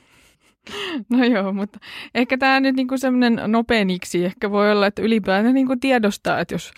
No 1.09 1.23
joo, 1.23 1.53
mutta 1.53 1.79
ehkä 2.15 2.37
tämä 2.37 2.59
nyt 2.59 2.75
niinku 2.75 2.97
semmoinen 2.97 3.41
nopeaniksi 3.47 4.25
ehkä 4.25 4.51
voi 4.51 4.71
olla, 4.71 4.87
että 4.87 5.01
ylipäätään 5.01 5.53
niinku 5.55 5.75
tiedostaa, 5.75 6.39
että 6.39 6.53
jos, 6.53 6.71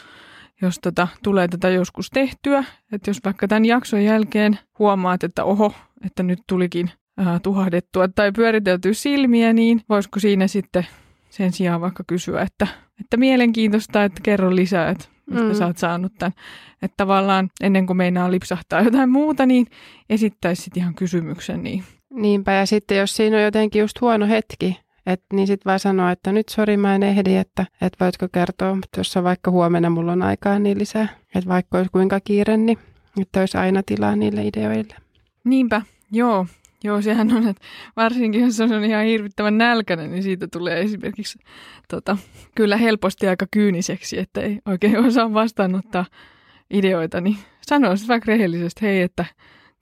jos 0.62 0.80
tota, 0.80 1.08
tulee 1.24 1.48
tätä 1.48 1.70
joskus 1.70 2.10
tehtyä, 2.10 2.64
että 2.92 3.10
jos 3.10 3.20
vaikka 3.26 3.48
tämän 3.48 3.66
jakson 3.66 4.04
jälkeen 4.04 4.60
huomaat, 4.80 5.24
että 5.24 5.44
oho, 5.44 5.74
että 6.06 6.24
nyt 6.24 6.40
tulikin 6.48 6.92
äh, 7.20 7.42
tuhahdettua 7.42 8.08
tai 8.08 8.32
pyöriteltyä 8.32 8.94
silmiä, 8.94 9.54
niin 9.54 9.82
voisiko 9.90 10.20
siinä 10.20 10.48
sitten 10.48 10.88
sen 11.30 11.54
sijaan 11.54 11.82
vaikka 11.82 12.04
kysyä, 12.08 12.42
että, 12.42 12.68
että 13.02 13.18
mielenkiintoista, 13.18 14.04
että 14.04 14.22
kerro 14.24 14.56
lisää, 14.56 14.90
että 14.90 15.06
mistä 15.30 15.48
mm. 15.48 15.54
sä 15.54 15.66
oot 15.66 15.78
saanut 15.78 16.14
tämän. 16.20 16.34
Että 16.82 16.98
tavallaan 16.98 17.50
ennen 17.62 17.86
kuin 17.86 17.98
meinaa 17.98 18.32
lipsahtaa 18.32 18.82
jotain 18.82 19.10
muuta, 19.10 19.46
niin 19.46 19.68
esittäisit 20.10 20.78
ihan 20.78 20.96
kysymyksen. 20.96 21.64
Niin. 21.64 21.84
Niinpä, 22.14 22.52
ja 22.52 22.66
sitten 22.66 22.98
jos 22.98 23.16
siinä 23.16 23.38
on 23.38 23.44
jotenkin 23.44 23.80
just 23.80 24.02
huono 24.02 24.28
hetki, 24.28 24.80
et, 25.06 25.22
niin 25.34 25.48
sitten 25.48 25.70
vaan 25.70 25.80
sanoa, 25.80 26.12
että 26.12 26.32
nyt 26.32 26.50
sori 26.50 26.78
mä 26.78 26.96
en 26.96 27.04
ehdi, 27.04 27.36
että 27.36 27.66
et 27.82 27.94
voitko 28.00 28.28
kertoa, 28.32 28.76
mutta 28.76 29.00
jos 29.00 29.18
on 29.18 29.24
vaikka 29.24 29.52
huomenna 29.52 29.90
mulla 29.90 30.12
on 30.12 30.22
aikaa 30.22 30.60
niin 30.60 30.80
lisää. 30.80 31.08
Että 31.36 31.50
vaikka 31.50 31.78
olisi 31.78 31.92
kuinka 31.92 32.20
kiire, 32.20 32.58
niin 32.58 32.78
että 33.22 33.40
olisi 33.40 33.58
aina 33.58 33.84
tilaa 33.86 34.16
niille 34.16 34.48
ideoille. 34.48 34.96
Niinpä, 35.44 35.82
joo. 36.12 36.46
Joo, 36.86 37.02
sehän 37.02 37.32
on, 37.32 37.48
että 37.48 37.64
varsinkin 37.96 38.42
jos 38.42 38.60
on 38.60 38.84
ihan 38.84 39.06
hirvittävän 39.06 39.58
nälkäinen, 39.58 40.12
niin 40.12 40.24
siitä 40.24 40.48
tulee 40.48 40.82
esimerkiksi 40.82 41.40
tota, 41.90 42.18
kyllä 42.56 42.78
helposti 42.78 43.28
aika 43.28 43.46
kyyniseksi, 43.52 44.20
että 44.20 44.42
ei 44.42 44.60
oikein 44.66 45.06
osaa 45.06 45.34
vastaanottaa 45.34 46.06
ideoita, 46.70 47.22
niin 47.22 47.38
sanoo 47.62 47.94
vaikka 48.08 48.32
rehellisesti, 48.32 48.82
hei, 48.82 49.02
että 49.02 49.26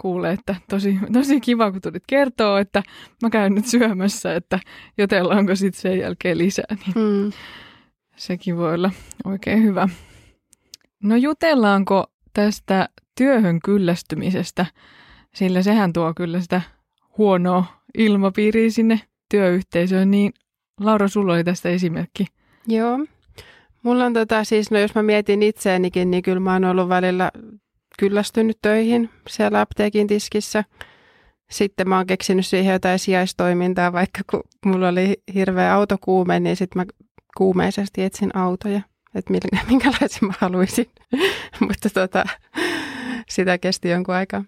kuulee, 0.02 0.34
että 0.34 0.56
tosi, 0.70 1.00
tosi 1.14 1.42
kiva, 1.42 1.72
kun 1.72 1.82
tulit 1.82 2.04
kertoa, 2.08 2.60
että 2.60 2.84
mä 3.22 3.30
käyn 3.30 3.56
nyt 3.56 3.66
syömässä, 3.66 4.36
että 4.36 4.60
jotellaanko 4.98 5.56
sitten 5.56 5.82
sen 5.82 6.00
jälkeen 6.00 6.38
lisää, 6.38 6.76
niin 6.86 7.06
mm. 7.08 7.32
sekin 8.16 8.58
voi 8.58 8.74
olla 8.74 8.92
oikein 9.26 9.64
hyvä. 9.64 9.90
No 11.04 11.16
jutellaanko 11.16 12.06
tästä 12.34 12.90
työhön 13.18 13.60
kyllästymisestä, 13.66 14.66
sillä 15.36 15.62
sehän 15.62 15.94
tuo 15.94 16.14
kyllä 16.14 16.42
sitä 16.42 16.62
huonoa 17.18 17.66
ilmapiiriä 17.98 18.70
sinne 18.70 19.00
työyhteisöön, 19.30 20.12
niin 20.12 20.34
Laura, 20.80 21.08
sulla 21.08 21.34
oli 21.34 21.44
tästä 21.44 21.70
esimerkki. 21.70 22.26
Joo. 22.68 23.00
Mulla 23.84 24.06
on 24.06 24.14
tota, 24.14 24.44
siis, 24.44 24.72
no 24.72 24.80
jos 24.80 24.96
mä 24.96 25.04
mietin 25.04 25.44
itseänikin, 25.44 26.12
niin 26.12 26.24
kyllä 26.24 26.40
mä 26.40 26.54
oon 26.54 26.66
ollut 26.66 26.90
välillä 26.90 27.32
kyllästynyt 28.00 28.58
töihin 28.62 29.10
siellä 29.30 29.62
apteekin 29.62 30.08
tiskissä. 30.08 30.64
Sitten 31.52 31.90
mä 31.90 31.98
oon 31.98 32.08
keksinyt 32.08 32.46
siihen 32.46 32.74
jotain 32.74 33.00
sijaistoimintaa, 33.00 33.94
vaikka 33.94 34.22
kun 34.32 34.44
mulla 34.66 34.88
oli 34.88 35.22
hirveä 35.34 35.74
autokuume, 35.74 36.40
niin 36.40 36.56
sitten 36.56 36.82
mä 36.82 36.86
kuumeisesti 37.38 38.04
etsin 38.04 38.36
autoja, 38.36 38.82
että 39.16 39.34
minkälaisen 39.70 40.28
mä 40.28 40.34
haluaisin. 40.40 40.90
Mutta 41.68 41.90
tota, 41.94 42.24
sitä 43.30 43.58
kesti 43.58 43.90
jonkun 43.90 44.16
aikaa. 44.16 44.44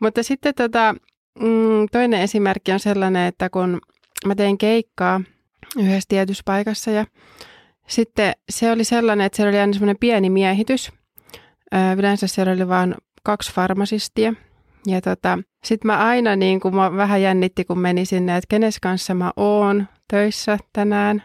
Mutta 0.00 0.22
sitten 0.22 0.54
tota, 0.54 0.94
Mm, 1.40 1.86
toinen 1.92 2.20
esimerkki 2.20 2.72
on 2.72 2.80
sellainen, 2.80 3.26
että 3.26 3.50
kun 3.50 3.80
mä 4.26 4.34
tein 4.34 4.58
keikkaa 4.58 5.20
yhdessä 5.76 6.08
tietyssä 6.08 6.42
paikassa 6.44 6.90
ja 6.90 7.06
sitten 7.86 8.32
se 8.50 8.72
oli 8.72 8.84
sellainen, 8.84 9.26
että 9.26 9.36
siellä 9.36 9.50
oli 9.50 9.58
aina 9.58 9.72
semmoinen 9.72 9.98
pieni 10.00 10.30
miehitys. 10.30 10.92
Yleensä 11.96 12.26
siellä 12.26 12.52
oli 12.52 12.68
vain 12.68 12.94
kaksi 13.22 13.52
farmasistia. 13.52 14.34
Ja 14.86 15.00
tota, 15.00 15.38
sitten 15.64 15.86
mä 15.86 15.98
aina 15.98 16.36
niin 16.36 16.60
kuin 16.60 16.74
mä 16.74 16.96
vähän 16.96 17.22
jännitti, 17.22 17.64
kun 17.64 17.78
meni 17.78 18.04
sinne, 18.04 18.36
että 18.36 18.48
kenes 18.48 18.80
kanssa 18.80 19.14
mä 19.14 19.32
oon 19.36 19.86
töissä 20.08 20.58
tänään. 20.72 21.22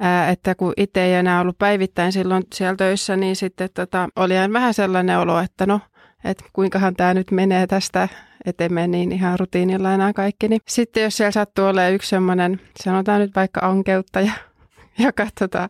Ää, 0.00 0.30
että 0.30 0.54
kun 0.54 0.72
itse 0.76 1.04
ei 1.04 1.14
enää 1.14 1.40
ollut 1.40 1.58
päivittäin 1.58 2.12
silloin 2.12 2.42
siellä 2.54 2.76
töissä, 2.76 3.16
niin 3.16 3.36
sitten 3.36 3.68
tota, 3.74 4.08
oli 4.16 4.34
vähän 4.52 4.74
sellainen 4.74 5.18
olo, 5.18 5.38
että 5.38 5.66
no, 5.66 5.80
että 6.24 6.44
kuinkahan 6.52 6.96
tämä 6.96 7.14
nyt 7.14 7.30
menee 7.30 7.66
tästä 7.66 8.08
ettei 8.44 8.68
mene 8.68 8.86
niin 8.86 9.12
ihan 9.12 9.38
rutiinilla 9.38 9.94
enää 9.94 10.12
kaikki. 10.12 10.48
Niin 10.48 10.60
sitten 10.68 11.02
jos 11.02 11.16
siellä 11.16 11.30
sattuu 11.30 11.64
olemaan 11.64 11.92
yksi 11.92 12.08
semmoinen, 12.08 12.60
sanotaan 12.82 13.20
nyt 13.20 13.34
vaikka 13.36 13.60
ankeuttaja, 13.60 14.32
joka 15.04 15.26
tota, 15.38 15.68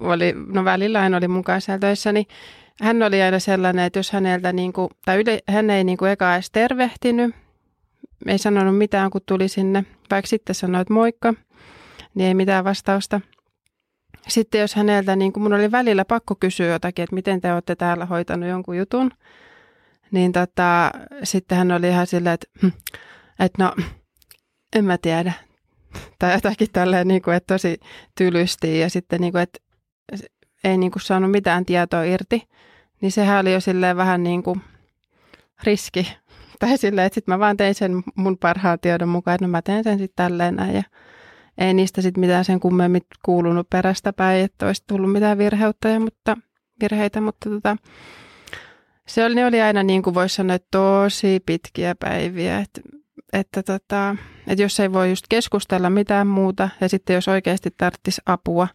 oli, 0.00 0.34
no 0.46 0.64
välillä 0.64 1.00
hän 1.00 1.14
oli 1.14 1.28
mukaan 1.28 1.60
siellä 1.60 1.78
töissä, 1.78 2.12
niin 2.12 2.26
hän 2.80 3.02
oli 3.02 3.22
aina 3.22 3.38
sellainen, 3.38 3.84
että 3.84 3.98
jos 3.98 4.12
häneltä, 4.12 4.52
niin 4.52 4.72
kuin, 4.72 4.88
tai 5.04 5.20
yle, 5.20 5.40
hän 5.48 5.70
ei 5.70 5.84
niin 5.84 5.98
kuin 5.98 6.10
eka 6.10 6.34
edes 6.34 6.50
tervehtinyt, 6.50 7.34
ei 8.26 8.38
sanonut 8.38 8.78
mitään, 8.78 9.10
kun 9.10 9.20
tuli 9.26 9.48
sinne, 9.48 9.84
vaikka 10.10 10.28
sitten 10.28 10.54
sanoi, 10.54 10.80
että 10.80 10.94
moikka, 10.94 11.34
niin 12.14 12.28
ei 12.28 12.34
mitään 12.34 12.64
vastausta. 12.64 13.20
Sitten 14.28 14.60
jos 14.60 14.74
häneltä, 14.74 15.16
niin 15.16 15.32
kuin 15.32 15.42
mun 15.42 15.52
oli 15.52 15.70
välillä 15.70 16.04
pakko 16.04 16.34
kysyä 16.34 16.66
jotakin, 16.66 17.02
että 17.02 17.14
miten 17.14 17.40
te 17.40 17.52
olette 17.52 17.76
täällä 17.76 18.06
hoitanut 18.06 18.48
jonkun 18.48 18.76
jutun, 18.76 19.10
niin 20.10 20.32
tota, 20.32 20.90
sitten 21.22 21.58
hän 21.58 21.72
oli 21.72 21.88
ihan 21.88 22.06
silleen, 22.06 22.34
että, 22.34 22.46
hm, 22.62 22.66
että 23.40 23.64
no, 23.64 23.74
en 24.76 24.84
mä 24.84 24.98
tiedä. 24.98 25.32
Tai 26.18 26.34
jotakin 26.34 26.68
tälleen, 26.72 27.08
niin 27.08 27.22
kuin, 27.22 27.36
että 27.36 27.54
tosi 27.54 27.80
tylysti 28.18 28.80
ja 28.80 28.90
sitten, 28.90 29.20
niin 29.20 29.32
kuin, 29.32 29.42
että 29.42 29.58
ei 30.64 30.78
niin 30.78 30.92
kuin 30.92 31.02
saanut 31.02 31.30
mitään 31.30 31.64
tietoa 31.64 32.02
irti. 32.02 32.48
Niin 33.00 33.12
sehän 33.12 33.40
oli 33.40 33.52
jo 33.52 33.60
silleen 33.60 33.96
vähän 33.96 34.22
niin 34.22 34.42
kuin 34.42 34.60
riski. 35.62 36.12
Tai 36.58 36.78
silleen, 36.78 37.06
että 37.06 37.14
sitten 37.14 37.34
mä 37.34 37.38
vaan 37.38 37.56
tein 37.56 37.74
sen 37.74 38.02
mun 38.14 38.38
parhaan 38.38 38.78
tiedon 38.80 39.08
mukaan, 39.08 39.34
että 39.34 39.46
no 39.46 39.50
mä 39.50 39.62
teen 39.62 39.84
sen 39.84 39.98
sitten 39.98 40.24
tälleen 40.24 40.56
näin. 40.56 40.74
Ja 40.74 40.82
ei 41.58 41.74
niistä 41.74 42.02
sitten 42.02 42.20
mitään 42.20 42.44
sen 42.44 42.60
kummemmin 42.60 43.02
kuulunut 43.24 43.70
perästä 43.70 44.12
päin, 44.12 44.44
että 44.44 44.66
olisi 44.66 44.84
tullut 44.86 45.12
mitään 45.12 45.38
virheitä, 45.38 46.00
mutta, 46.00 46.36
virheitä, 46.80 47.20
mutta 47.20 47.50
tota, 47.50 47.76
se 49.06 49.24
oli, 49.24 49.34
ne 49.34 49.46
oli 49.46 49.60
aina 49.60 49.82
niin 49.82 50.02
kuin 50.02 50.14
voisi 50.14 50.34
sanoa, 50.34 50.56
tosi 50.70 51.40
pitkiä 51.46 51.94
päiviä. 51.94 52.58
Et 52.58 52.80
että, 53.32 53.62
tota, 53.62 54.16
että 54.46 54.62
jos 54.62 54.80
ei 54.80 54.92
voi 54.92 55.10
just 55.10 55.24
keskustella 55.28 55.90
mitään 55.90 56.26
muuta 56.26 56.68
ja 56.80 56.88
sitten 56.88 57.14
jos 57.14 57.28
oikeasti 57.28 57.70
tarvitsisi 57.78 58.22
apua 58.26 58.68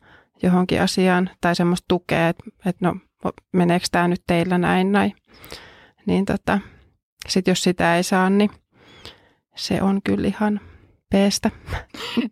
johonkin 0.43 0.81
asiaan 0.81 1.29
tai 1.41 1.55
semmoista 1.55 1.85
tukea, 1.87 2.29
että, 2.29 2.43
että 2.65 2.85
no 2.87 2.95
meneekö 3.53 3.85
tämä 3.91 4.07
nyt 4.07 4.21
teillä 4.27 4.57
näin 4.57 4.91
näin, 4.91 5.13
niin 6.05 6.25
tota, 6.25 6.59
sitten 7.27 7.51
jos 7.51 7.63
sitä 7.63 7.95
ei 7.95 8.03
saa, 8.03 8.29
niin 8.29 8.51
se 9.55 9.81
on 9.81 10.01
kyllä 10.03 10.27
ihan 10.27 10.59
peestä. 11.11 11.51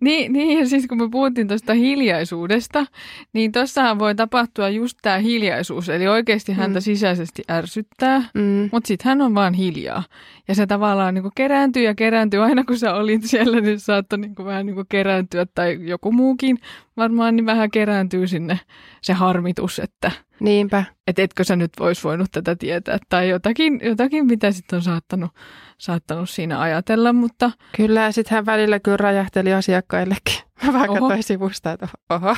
niin, 0.02 0.34
niin, 0.34 0.60
ja 0.60 0.68
siis 0.68 0.88
kun 0.88 0.98
me 0.98 1.10
puhuttiin 1.12 1.48
tuosta 1.48 1.74
hiljaisuudesta, 1.74 2.86
niin 3.34 3.52
tuossahan 3.52 4.00
voi 4.00 4.16
tapahtua 4.16 4.70
just 4.70 4.98
tämä 5.02 5.18
hiljaisuus. 5.18 5.90
Eli 5.90 6.08
oikeasti 6.08 6.54
häntä 6.54 6.80
mm. 6.80 6.84
sisäisesti 6.84 7.44
ärsyttää, 7.52 8.24
mm. 8.34 8.70
mutta 8.72 8.88
sitten 8.88 9.10
hän 9.10 9.22
on 9.22 9.36
vaan 9.36 9.54
hiljaa. 9.54 10.04
Ja 10.48 10.56
se 10.56 10.68
tavallaan 10.68 11.14
niin 11.14 11.32
kerääntyy 11.36 11.84
ja 11.84 11.96
kerääntyy. 11.96 12.44
Aina 12.44 12.64
kun 12.64 12.78
sä 12.78 12.96
olit 12.96 13.24
siellä, 13.24 13.62
niin 13.62 13.80
saattoi 13.80 14.20
niin 14.20 14.36
vähän 14.46 14.66
niin 14.66 14.86
kerääntyä, 14.90 15.46
tai 15.56 15.78
joku 15.82 16.12
muukin 16.12 16.58
varmaan, 16.98 17.36
niin 17.36 17.46
vähän 17.46 17.72
kerääntyy 17.72 18.28
sinne 18.28 18.60
se 19.02 19.14
harmitus, 19.14 19.80
että 19.80 20.12
Niinpä. 20.40 20.84
Että 21.08 21.22
etkö 21.22 21.44
sä 21.44 21.56
nyt 21.56 21.72
vois 21.80 22.04
voinut 22.04 22.32
tätä 22.32 22.56
tietää 22.56 22.98
tai 23.10 23.30
jotakin, 23.30 23.80
jotakin 23.84 24.26
mitä 24.26 24.52
sitten 24.52 24.78
on 24.78 24.84
saattanut, 24.84 25.32
saattanut 25.78 26.30
siinä 26.30 26.62
ajatella, 26.62 27.14
mutta... 27.14 27.52
Kyllä, 27.76 28.02
ja 28.02 28.12
sitten 28.12 28.36
hän 28.36 28.46
välillä 28.46 28.80
kyllä 28.80 28.98
räjähteli 28.98 29.54
asiakkaillekin. 29.54 30.36
Mä 30.66 30.74
vähän 30.74 30.90
katsoin 30.90 31.24
sivusta, 31.24 31.72
että 31.72 31.88
oho. 32.10 32.36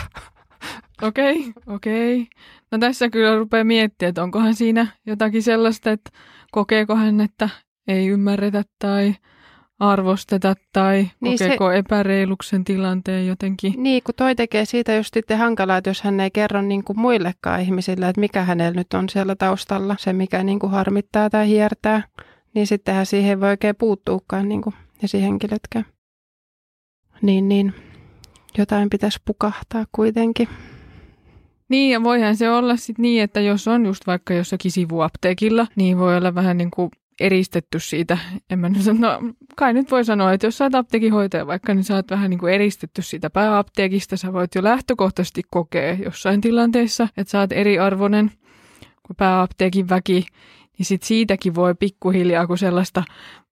Okei, 1.01 1.39
okay, 1.39 1.75
okei. 1.75 2.21
Okay. 2.21 2.27
No 2.71 2.77
tässä 2.77 3.09
kyllä 3.09 3.35
rupeaa 3.35 3.63
miettimään, 3.63 4.09
että 4.09 4.23
onkohan 4.23 4.55
siinä 4.55 4.87
jotakin 5.05 5.43
sellaista, 5.43 5.91
että 5.91 6.11
kokeeko 6.51 6.95
hän, 6.95 7.21
että 7.21 7.49
ei 7.87 8.07
ymmärretä 8.07 8.63
tai 8.79 9.15
arvosteta 9.81 10.55
tai 10.73 11.07
niin 11.21 11.37
kokeeko 11.39 11.71
se, 11.71 11.77
epäreiluksen 11.77 12.63
tilanteen 12.63 13.27
jotenkin. 13.27 13.73
Niin, 13.77 14.03
kun 14.03 14.15
toi 14.17 14.35
tekee 14.35 14.65
siitä 14.65 14.95
just 14.95 15.13
sitten 15.13 15.37
hankalaa, 15.37 15.77
että 15.77 15.89
jos 15.89 16.01
hän 16.01 16.19
ei 16.19 16.31
kerro 16.31 16.61
niin 16.61 16.83
kuin 16.83 16.99
muillekaan 16.99 17.61
ihmisille, 17.61 18.09
että 18.09 18.19
mikä 18.19 18.43
hänellä 18.43 18.75
nyt 18.75 18.93
on 18.93 19.09
siellä 19.09 19.35
taustalla, 19.35 19.95
se 19.99 20.13
mikä 20.13 20.43
niin 20.43 20.59
kuin 20.59 20.71
harmittaa 20.71 21.29
tai 21.29 21.47
hiertää, 21.47 22.03
niin 22.53 22.67
sittenhän 22.67 23.05
siihen 23.05 23.41
voi 23.41 23.49
oikein 23.49 23.75
puuttuukaan 23.75 24.49
niin 24.49 24.61
kuin 24.61 24.75
esihenkilötkään. 25.03 25.85
Niin, 27.21 27.49
niin. 27.49 27.73
Jotain 28.57 28.89
pitäisi 28.89 29.19
pukahtaa 29.25 29.85
kuitenkin. 29.91 30.47
Niin, 31.69 31.91
ja 31.91 32.03
voihan 32.03 32.35
se 32.35 32.51
olla 32.51 32.75
sitten 32.75 33.03
niin, 33.03 33.23
että 33.23 33.39
jos 33.39 33.67
on 33.67 33.85
just 33.85 34.07
vaikka 34.07 34.33
jossakin 34.33 34.71
sivuapteekilla, 34.71 35.67
niin 35.75 35.97
voi 35.97 36.17
olla 36.17 36.35
vähän 36.35 36.57
niin 36.57 36.71
kuin 36.71 36.91
eristetty 37.21 37.79
siitä, 37.79 38.17
en 38.49 38.59
mä 38.59 38.69
nyt 38.69 38.81
sano, 38.81 38.99
no, 38.99 39.33
kai 39.55 39.73
nyt 39.73 39.91
voi 39.91 40.05
sanoa, 40.05 40.33
että 40.33 40.47
jos 40.47 40.57
sä 40.57 40.63
oot 40.63 40.75
apteekinhoitaja 40.75 41.47
vaikka, 41.47 41.73
niin 41.73 41.83
sä 41.83 41.95
oot 41.95 42.11
vähän 42.11 42.29
niin 42.29 42.39
kuin 42.39 42.53
eristetty 42.53 43.01
siitä 43.01 43.29
pääapteekista, 43.29 44.17
sä 44.17 44.33
voit 44.33 44.55
jo 44.55 44.63
lähtökohtaisesti 44.63 45.41
kokea 45.51 45.93
jossain 45.93 46.41
tilanteessa, 46.41 47.07
että 47.17 47.31
sä 47.31 47.39
oot 47.39 47.51
eriarvoinen 47.51 48.31
kuin 49.07 49.17
pääapteekin 49.17 49.89
väki, 49.89 50.25
niin 50.77 50.85
sit 50.85 51.03
siitäkin 51.03 51.55
voi 51.55 51.75
pikkuhiljaa, 51.75 52.47
kun 52.47 52.57
sellaista 52.57 53.03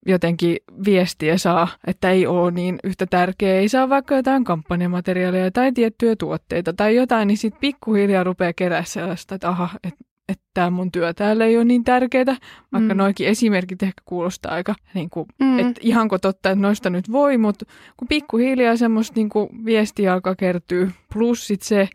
jotenkin 0.05 0.57
viestiä 0.85 1.38
saa, 1.38 1.67
että 1.88 2.11
ei 2.11 2.27
ole 2.27 2.51
niin 2.51 2.79
yhtä 2.83 3.05
tärkeää, 3.05 3.59
ei 3.59 3.69
saa 3.69 3.89
vaikka 3.89 4.15
jotain 4.15 4.43
kampanjamateriaaleja 4.43 5.51
tai 5.51 5.71
tiettyjä 5.71 6.15
tuotteita 6.15 6.73
tai 6.73 6.95
jotain, 6.95 7.27
niin 7.27 7.38
sitten 7.38 7.59
pikkuhiljaa 7.61 8.23
rupeaa 8.23 8.53
kerää 8.53 8.83
sellaista, 8.83 9.35
että 9.35 9.49
aha, 9.49 9.69
että 9.83 10.08
että 10.29 10.69
mun 10.69 10.91
työ 10.91 11.13
täällä 11.13 11.45
ei 11.45 11.57
ole 11.57 11.65
niin 11.65 11.83
tärkeää, 11.83 12.36
vaikka 12.71 12.93
mm. 12.93 12.98
noikin 12.98 13.27
esimerkit 13.27 13.83
ehkä 13.83 14.01
kuulostaa 14.05 14.51
aika, 14.51 14.75
niin 14.93 15.09
kuin, 15.09 15.25
mm. 15.39 15.59
että 15.59 15.81
ihanko 15.83 16.19
totta, 16.19 16.50
että 16.50 16.62
noista 16.62 16.89
nyt 16.89 17.12
voi, 17.12 17.38
mutta 17.38 17.65
kun 17.98 18.07
pikkuhiljaa 18.07 18.77
semmoista 18.77 19.13
niin 19.15 19.29
kuin 19.29 19.50
viestiä 19.65 20.13
alkaa 20.13 20.36
kertyä, 20.36 20.91
plus 21.13 21.48
sit 21.48 21.62
se, 21.62 21.89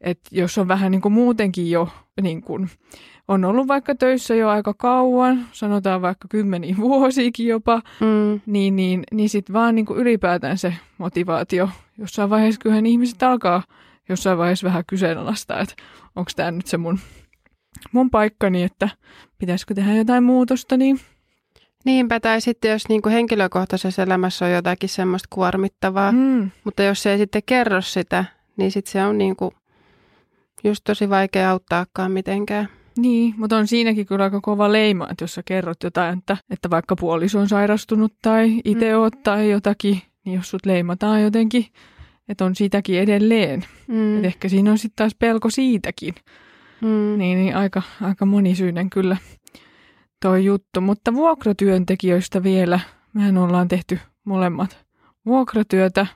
että 0.00 0.28
jos 0.32 0.58
on 0.58 0.68
vähän 0.68 0.90
niin 0.90 1.00
kuin 1.00 1.12
muutenkin 1.12 1.70
jo 1.70 1.88
niin 2.22 2.42
kuin, 2.42 2.70
on 3.28 3.44
ollut 3.44 3.68
vaikka 3.68 3.94
töissä 3.94 4.34
jo 4.34 4.48
aika 4.48 4.74
kauan, 4.74 5.46
sanotaan 5.52 6.02
vaikka 6.02 6.28
kymmeniä 6.28 6.76
vuosiakin 6.88 7.46
jopa, 7.46 7.82
mm. 8.00 8.40
niin, 8.46 8.76
niin, 8.76 9.02
niin 9.12 9.28
sitten 9.28 9.52
vaan 9.52 9.74
niin 9.74 9.86
kuin 9.86 9.98
ylipäätään 9.98 10.58
se 10.58 10.74
motivaatio, 10.98 11.68
jossain 11.98 12.30
vaiheessa 12.30 12.60
kyllähän 12.60 12.86
ihmiset 12.86 13.22
alkaa 13.22 13.62
jossain 14.08 14.38
vaiheessa 14.38 14.66
vähän 14.66 14.84
kyseenalaistaa, 14.86 15.60
että 15.60 15.74
onko 16.16 16.30
tämä 16.36 16.50
nyt 16.50 16.66
se 16.66 16.76
mun 16.76 16.98
mun 17.92 18.10
paikkani, 18.10 18.62
että 18.62 18.88
pitäisikö 19.38 19.74
tehdä 19.74 19.94
jotain 19.94 20.24
muutosta, 20.24 20.76
niin 20.76 21.00
Niinpä, 21.84 22.20
tai 22.20 22.40
sitten 22.40 22.70
jos 22.70 22.88
niin 22.88 23.02
kuin 23.02 23.12
henkilökohtaisessa 23.12 24.02
elämässä 24.02 24.44
on 24.44 24.52
jotakin 24.52 24.88
semmoista 24.88 25.28
kuormittavaa, 25.30 26.12
mm. 26.12 26.50
mutta 26.64 26.82
jos 26.82 27.02
se 27.02 27.12
ei 27.12 27.18
sitten 27.18 27.42
kerro 27.46 27.80
sitä, 27.80 28.24
niin 28.56 28.70
sitten 28.70 28.92
se 28.92 29.04
on 29.04 29.18
niin 29.18 29.36
kuin 29.36 29.50
just 30.64 30.84
tosi 30.84 31.10
vaikea 31.10 31.50
auttaakaan 31.50 32.12
mitenkään. 32.12 32.68
Niin, 32.98 33.34
mutta 33.36 33.56
on 33.56 33.66
siinäkin 33.66 34.06
kyllä 34.06 34.24
aika 34.24 34.40
kova 34.40 34.72
leima, 34.72 35.08
että 35.10 35.22
jos 35.22 35.34
sä 35.34 35.42
kerrot 35.44 35.82
jotain, 35.82 36.18
että, 36.18 36.36
että 36.50 36.70
vaikka 36.70 36.96
puoliso 36.96 37.38
on 37.38 37.48
sairastunut 37.48 38.12
tai 38.22 38.60
itse 38.64 38.92
mm. 38.92 38.98
oot 38.98 39.22
tai 39.22 39.50
jotakin, 39.50 40.02
niin 40.24 40.36
jos 40.36 40.50
sut 40.50 40.66
leimataan 40.66 41.22
jotenkin, 41.22 41.66
että 42.28 42.44
on 42.44 42.56
sitäkin 42.56 43.00
edelleen. 43.00 43.64
Mm. 43.86 44.18
Et 44.18 44.24
ehkä 44.24 44.48
siinä 44.48 44.70
on 44.70 44.78
sitten 44.78 44.96
taas 44.96 45.14
pelko 45.18 45.50
siitäkin. 45.50 46.14
Mm. 46.80 47.18
Niin, 47.18 47.38
niin 47.38 47.56
aika, 47.56 47.82
aika 48.02 48.26
monisyinen 48.26 48.90
kyllä 48.90 49.16
toi 50.22 50.44
juttu. 50.44 50.80
Mutta 50.80 51.14
vuokratyöntekijöistä 51.14 52.42
vielä. 52.42 52.80
Mehän 53.12 53.38
ollaan 53.38 53.68
tehty 53.68 53.98
molemmat 54.24 54.78
vuokratyötä. 55.26 56.06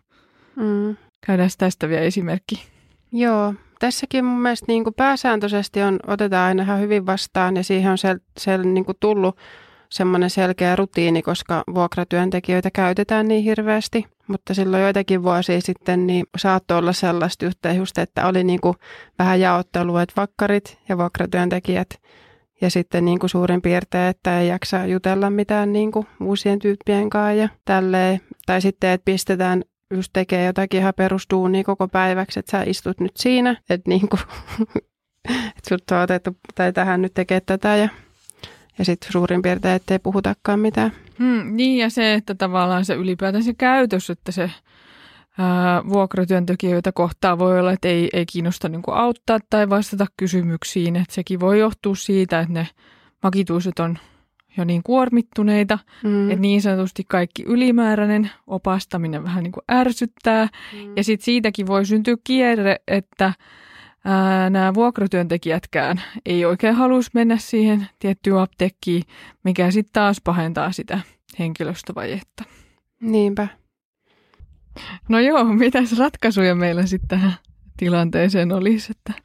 Mm. 0.56 0.96
Käydään 1.26 1.50
tästä 1.58 1.88
vielä 1.88 2.02
esimerkki. 2.02 2.64
Joo, 3.12 3.54
tässäkin 3.78 4.24
mun 4.24 4.40
mielestä 4.40 4.64
niin 4.68 4.84
kuin 4.84 4.94
pääsääntöisesti 4.94 5.82
on, 5.82 5.98
otetaan 6.06 6.46
aina 6.48 6.62
ihan 6.62 6.80
hyvin 6.80 7.06
vastaan 7.06 7.56
ja 7.56 7.64
siihen 7.64 7.90
on 7.90 7.98
sel, 7.98 8.18
sel, 8.38 8.62
niin 8.62 8.84
kuin 8.84 8.96
tullut 9.00 9.36
semmoinen 9.92 10.30
selkeä 10.30 10.76
rutiini, 10.76 11.22
koska 11.22 11.62
vuokratyöntekijöitä 11.74 12.70
käytetään 12.70 13.28
niin 13.28 13.44
hirveästi. 13.44 14.06
Mutta 14.26 14.54
silloin 14.54 14.82
joitakin 14.82 15.22
vuosia 15.22 15.60
sitten 15.60 16.06
niin 16.06 16.26
saattoi 16.36 16.78
olla 16.78 16.92
sellaista 16.92 17.46
yhteystä, 17.46 18.02
että 18.02 18.26
oli 18.26 18.44
niin 18.44 18.60
kuin 18.60 18.74
vähän 19.18 19.40
jaottelua, 19.40 20.02
että 20.02 20.20
vakkarit 20.20 20.78
ja 20.88 20.98
vuokratyöntekijät 20.98 21.88
ja 22.60 22.70
sitten 22.70 23.04
niin 23.04 23.18
kuin 23.18 23.30
suurin 23.30 23.62
piirtein, 23.62 24.08
että 24.10 24.40
ei 24.40 24.48
jaksa 24.48 24.86
jutella 24.86 25.30
mitään 25.30 25.72
niin 25.72 25.92
kuin 25.92 26.06
uusien 26.20 26.58
tyyppien 26.58 27.10
kanssa 27.10 27.32
ja 27.32 27.48
tälleen. 27.64 28.20
Tai 28.46 28.60
sitten, 28.60 28.90
että 28.90 29.04
pistetään 29.04 29.62
just 29.94 30.10
tekee 30.12 30.46
jotakin 30.46 30.80
ihan 30.80 30.94
perusduunia 30.96 31.64
koko 31.64 31.88
päiväksi, 31.88 32.38
että 32.38 32.50
sä 32.50 32.62
istut 32.62 33.00
nyt 33.00 33.16
siinä, 33.16 33.56
että 33.70 33.88
niin 33.90 34.08
kuin, 34.08 34.20
että 35.56 35.68
sut 35.68 35.90
on 35.90 36.00
otettu, 36.00 36.36
tai 36.54 36.72
tähän 36.72 37.02
nyt 37.02 37.14
tekee 37.14 37.40
tätä 37.40 37.76
ja 37.76 37.88
ja 38.78 38.84
sitten 38.84 39.12
suurin 39.12 39.42
piirtein, 39.42 39.74
ettei 39.74 39.98
puhutakaan 39.98 40.60
mitään. 40.60 40.92
Hmm, 41.18 41.56
niin 41.56 41.78
ja 41.78 41.90
se, 41.90 42.14
että 42.14 42.34
tavallaan 42.34 42.84
se 42.84 42.94
ylipäätään 42.94 43.44
se 43.44 43.54
käytös, 43.54 44.10
että 44.10 44.32
se 44.32 44.50
ää, 45.38 45.82
vuokratyöntekijöitä 45.88 46.92
kohtaa 46.92 47.38
voi 47.38 47.60
olla, 47.60 47.72
että 47.72 47.88
ei, 47.88 48.08
ei 48.12 48.26
kiinnosta 48.26 48.68
niin 48.68 48.82
kuin 48.82 48.96
auttaa 48.96 49.38
tai 49.50 49.68
vastata 49.70 50.06
kysymyksiin. 50.16 50.96
Että 50.96 51.14
sekin 51.14 51.40
voi 51.40 51.58
johtua 51.58 51.94
siitä, 51.94 52.40
että 52.40 52.52
ne 52.52 52.68
vakituiset 53.22 53.78
on 53.78 53.98
jo 54.56 54.64
niin 54.64 54.82
kuormittuneita, 54.82 55.78
mm. 56.04 56.30
että 56.30 56.40
niin 56.40 56.62
sanotusti 56.62 57.04
kaikki 57.08 57.42
ylimääräinen 57.46 58.30
opastaminen 58.46 59.24
vähän 59.24 59.44
niin 59.44 59.52
kuin 59.52 59.64
ärsyttää. 59.70 60.48
Mm. 60.72 60.96
Ja 60.96 61.04
sitten 61.04 61.24
siitäkin 61.24 61.66
voi 61.66 61.86
syntyä 61.86 62.16
kierre, 62.24 62.76
että 62.88 63.32
ää, 64.04 64.50
nämä 64.50 64.74
vuokratyöntekijätkään 64.74 66.02
ei 66.26 66.44
oikein 66.44 66.74
halus 66.74 67.14
mennä 67.14 67.36
siihen 67.36 67.86
tiettyyn 67.98 68.38
apteekkiin, 68.38 69.02
mikä 69.44 69.70
sitten 69.70 69.92
taas 69.92 70.20
pahentaa 70.24 70.72
sitä 70.72 71.00
henkilöstövajetta. 71.38 72.44
Niinpä. 73.00 73.48
No 75.08 75.20
joo, 75.20 75.44
mitäs 75.44 75.98
ratkaisuja 75.98 76.54
meillä 76.54 76.86
sitten 76.86 77.08
tähän 77.08 77.34
tilanteeseen 77.76 78.52
olisi, 78.52 78.92
että 78.92 79.22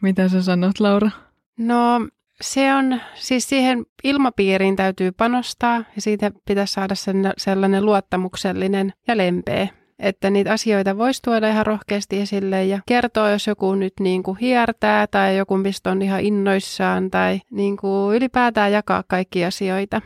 mitä 0.00 0.28
sä 0.28 0.42
sanot 0.42 0.80
Laura? 0.80 1.10
No 1.58 2.08
se 2.40 2.74
on, 2.74 3.00
siis 3.14 3.48
siihen 3.48 3.86
ilmapiiriin 4.04 4.76
täytyy 4.76 5.12
panostaa 5.12 5.76
ja 5.76 6.02
siitä 6.02 6.30
pitäisi 6.44 6.72
saada 6.72 6.94
sen, 6.94 7.32
sellainen 7.38 7.86
luottamuksellinen 7.86 8.92
ja 9.08 9.16
lempeä 9.16 9.68
että 9.98 10.30
niitä 10.30 10.52
asioita 10.52 10.98
voisi 10.98 11.22
tuoda 11.22 11.48
ihan 11.48 11.66
rohkeasti 11.66 12.20
esille 12.20 12.64
ja 12.64 12.80
kertoa, 12.86 13.30
jos 13.30 13.46
joku 13.46 13.74
nyt 13.74 13.94
niin 14.00 14.22
kuin 14.22 14.38
hiertää 14.38 15.06
tai 15.06 15.36
joku 15.36 15.56
mistä 15.56 15.90
on 15.90 16.02
ihan 16.02 16.20
innoissaan 16.20 17.10
tai 17.10 17.40
niin 17.50 17.76
kuin 17.76 18.16
ylipäätään 18.16 18.72
jakaa 18.72 19.04
kaikki 19.08 19.44
asioita. 19.44 20.02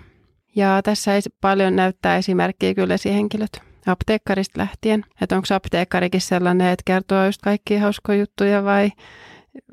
Ja 0.56 0.80
tässä 0.84 1.14
ei 1.14 1.20
paljon 1.40 1.76
näyttää 1.76 2.16
esimerkkiä 2.16 2.74
kyllä 2.74 2.94
esihenkilöt 2.94 3.60
apteekkarista 3.86 4.58
lähtien. 4.58 5.04
Että 5.20 5.36
onko 5.36 5.54
apteekkarikin 5.54 6.20
sellainen, 6.20 6.68
että 6.68 6.82
kertoo 6.86 7.26
just 7.26 7.42
kaikki 7.42 7.76
hauskoja 7.76 8.18
juttuja 8.18 8.64
vai 8.64 8.90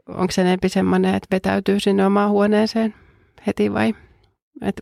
onko 0.07 0.31
se 0.31 0.41
enempi 0.41 0.69
semmoinen, 0.69 1.15
että 1.15 1.27
vetäytyy 1.31 1.79
sinne 1.79 2.05
omaan 2.05 2.29
huoneeseen 2.29 2.93
heti 3.47 3.73
vai 3.73 3.95
että 4.61 4.81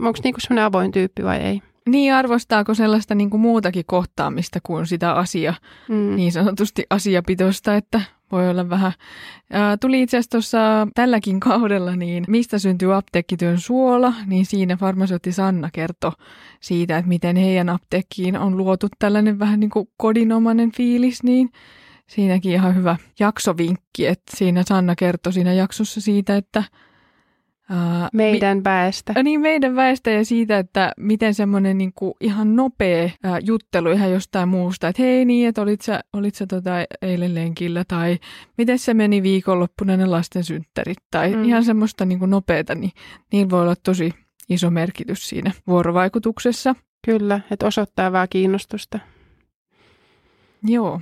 onko 0.00 0.18
niinku 0.24 0.40
semmoinen 0.40 0.64
avoin 0.64 0.92
tyyppi 0.92 1.24
vai 1.24 1.38
ei. 1.38 1.62
Niin, 1.88 2.14
arvostaako 2.14 2.74
sellaista 2.74 3.14
niin 3.14 3.30
kuin 3.30 3.40
muutakin 3.40 3.84
kohtaamista 3.86 4.58
kuin 4.62 4.86
sitä 4.86 5.12
asia, 5.12 5.54
mm. 5.88 6.16
niin 6.16 6.32
sanotusti 6.32 6.84
asiapitosta, 6.90 7.76
että 7.76 8.00
voi 8.32 8.50
olla 8.50 8.70
vähän. 8.70 8.92
Ää, 9.52 9.76
tuli 9.76 10.02
itse 10.02 10.16
asiassa 10.16 10.30
tuossa 10.30 10.88
tälläkin 10.94 11.40
kaudella, 11.40 11.96
niin 11.96 12.24
mistä 12.28 12.58
syntyy 12.58 12.94
apteekkityön 12.94 13.58
suola, 13.60 14.14
niin 14.26 14.46
siinä 14.46 14.76
farmaseutti 14.76 15.32
Sanna 15.32 15.70
kertoi 15.72 16.12
siitä, 16.60 16.98
että 16.98 17.08
miten 17.08 17.36
heidän 17.36 17.68
apteekkiin 17.68 18.38
on 18.38 18.56
luotu 18.56 18.88
tällainen 18.98 19.38
vähän 19.38 19.60
niin 19.60 19.70
kuin 19.70 19.88
kodinomainen 19.96 20.72
fiilis, 20.72 21.22
niin 21.22 21.50
siinäkin 22.06 22.52
ihan 22.52 22.76
hyvä 22.76 22.96
jaksovinkki, 23.20 24.06
että 24.06 24.36
siinä 24.36 24.62
Sanna 24.68 24.94
kertoi 24.94 25.32
siinä 25.32 25.52
jaksossa 25.52 26.00
siitä, 26.00 26.36
että 26.36 26.64
Uh, 27.70 28.08
meidän 28.12 28.58
mi- 28.58 28.64
väestä. 28.64 29.22
Niin, 29.22 29.40
meidän 29.40 29.76
väestä 29.76 30.10
ja 30.10 30.24
siitä, 30.24 30.58
että 30.58 30.92
miten 30.96 31.34
semmoinen 31.34 31.78
niin 31.78 31.92
ihan 32.20 32.56
nopea 32.56 33.04
uh, 33.04 33.10
juttelu 33.42 33.90
ihan 33.90 34.12
jostain 34.12 34.48
muusta, 34.48 34.88
että 34.88 35.02
hei 35.02 35.24
niin, 35.24 35.48
että 35.48 35.62
olit 35.62 35.80
sä, 35.80 36.00
olit 36.12 36.34
sä 36.34 36.46
tota 36.46 36.70
eilen 37.02 37.34
lenkillä 37.34 37.84
tai 37.88 38.18
miten 38.58 38.78
se 38.78 38.94
meni 38.94 39.22
viikonloppuna 39.22 39.96
ne 39.96 40.06
lasten 40.06 40.44
synttärit 40.44 40.98
tai 41.10 41.36
mm. 41.36 41.44
ihan 41.44 41.64
semmoista 41.64 42.04
niin 42.04 42.30
nopeata, 42.30 42.74
niin 42.74 42.92
niin 43.32 43.50
voi 43.50 43.62
olla 43.62 43.76
tosi 43.76 44.14
iso 44.48 44.70
merkitys 44.70 45.28
siinä 45.28 45.52
vuorovaikutuksessa. 45.66 46.74
Kyllä, 47.04 47.40
että 47.50 47.66
osoittaa 47.66 48.12
vaan 48.12 48.28
kiinnostusta. 48.30 48.98
Joo. 50.62 51.00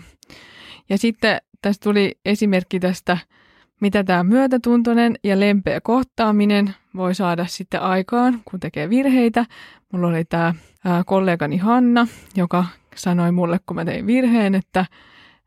Ja 0.89 0.99
sitten 0.99 1.41
tästä 1.63 1.85
tuli 1.85 2.19
esimerkki 2.25 2.81
tästä 2.81 3.19
mitä 3.81 4.05
tämä 4.05 4.25
myötätuntoinen 4.25 5.17
ja 5.25 5.41
lempeä 5.41 5.81
kohtaaminen 5.81 6.75
voi 6.97 7.15
saada 7.15 7.47
sitten 7.47 7.83
aikaan, 7.83 8.41
kun 8.45 8.61
tekee 8.61 8.91
virheitä. 8.91 9.47
Mulla 9.93 10.09
oli 10.09 10.25
tämä 10.25 10.55
kollegani 11.07 11.57
Hanna, 11.57 12.07
joka 12.37 12.65
sanoi 12.95 13.33
mulle, 13.33 13.61
kun 13.67 13.77
mä 13.77 13.85
tein 13.85 14.07
virheen, 14.07 14.55
että, 14.55 14.87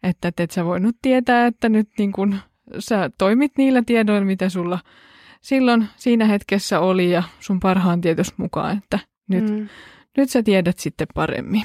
että 0.03 0.31
et 0.37 0.51
sä 0.51 0.65
voinut 0.65 0.95
tietää, 1.01 1.47
että 1.47 1.69
nyt 1.69 1.89
niin 1.97 2.11
kun 2.11 2.35
sä 2.79 3.09
toimit 3.17 3.51
niillä 3.57 3.83
tiedoilla, 3.85 4.25
mitä 4.25 4.49
sulla 4.49 4.79
silloin 5.41 5.87
siinä 5.95 6.25
hetkessä 6.25 6.79
oli 6.79 7.11
ja 7.11 7.23
sun 7.39 7.59
parhaan 7.59 8.01
tietos 8.01 8.37
mukaan, 8.37 8.77
että 8.77 8.99
nyt, 9.27 9.49
mm. 9.49 9.67
nyt 10.17 10.29
sä 10.29 10.43
tiedät 10.43 10.79
sitten 10.79 11.07
paremmin. 11.13 11.63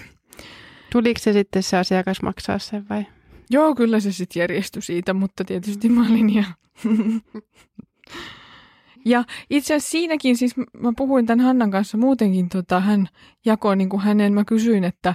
Tuliko 0.92 1.20
se 1.20 1.32
sitten 1.32 1.62
se 1.62 1.76
asiakas 1.76 2.22
maksaa 2.22 2.58
sen 2.58 2.88
vai? 2.88 3.06
Joo, 3.50 3.74
kyllä 3.74 4.00
se 4.00 4.12
sitten 4.12 4.40
järjestyi 4.40 4.82
siitä, 4.82 5.14
mutta 5.14 5.44
tietysti 5.44 5.88
mä 5.88 6.06
olin 6.10 6.34
ja... 6.34 6.44
ja 9.04 9.24
itse 9.50 9.74
asiassa 9.74 9.90
siinäkin, 9.90 10.36
siis 10.36 10.56
mä 10.56 10.92
puhuin 10.96 11.26
tämän 11.26 11.46
Hannan 11.46 11.70
kanssa 11.70 11.98
muutenkin, 11.98 12.48
tota, 12.48 12.80
hän 12.80 13.08
jakoi 13.44 13.76
niin 13.76 13.88
kuin 13.88 14.02
hänen, 14.02 14.32
mä 14.32 14.44
kysyin, 14.44 14.84
että 14.84 15.14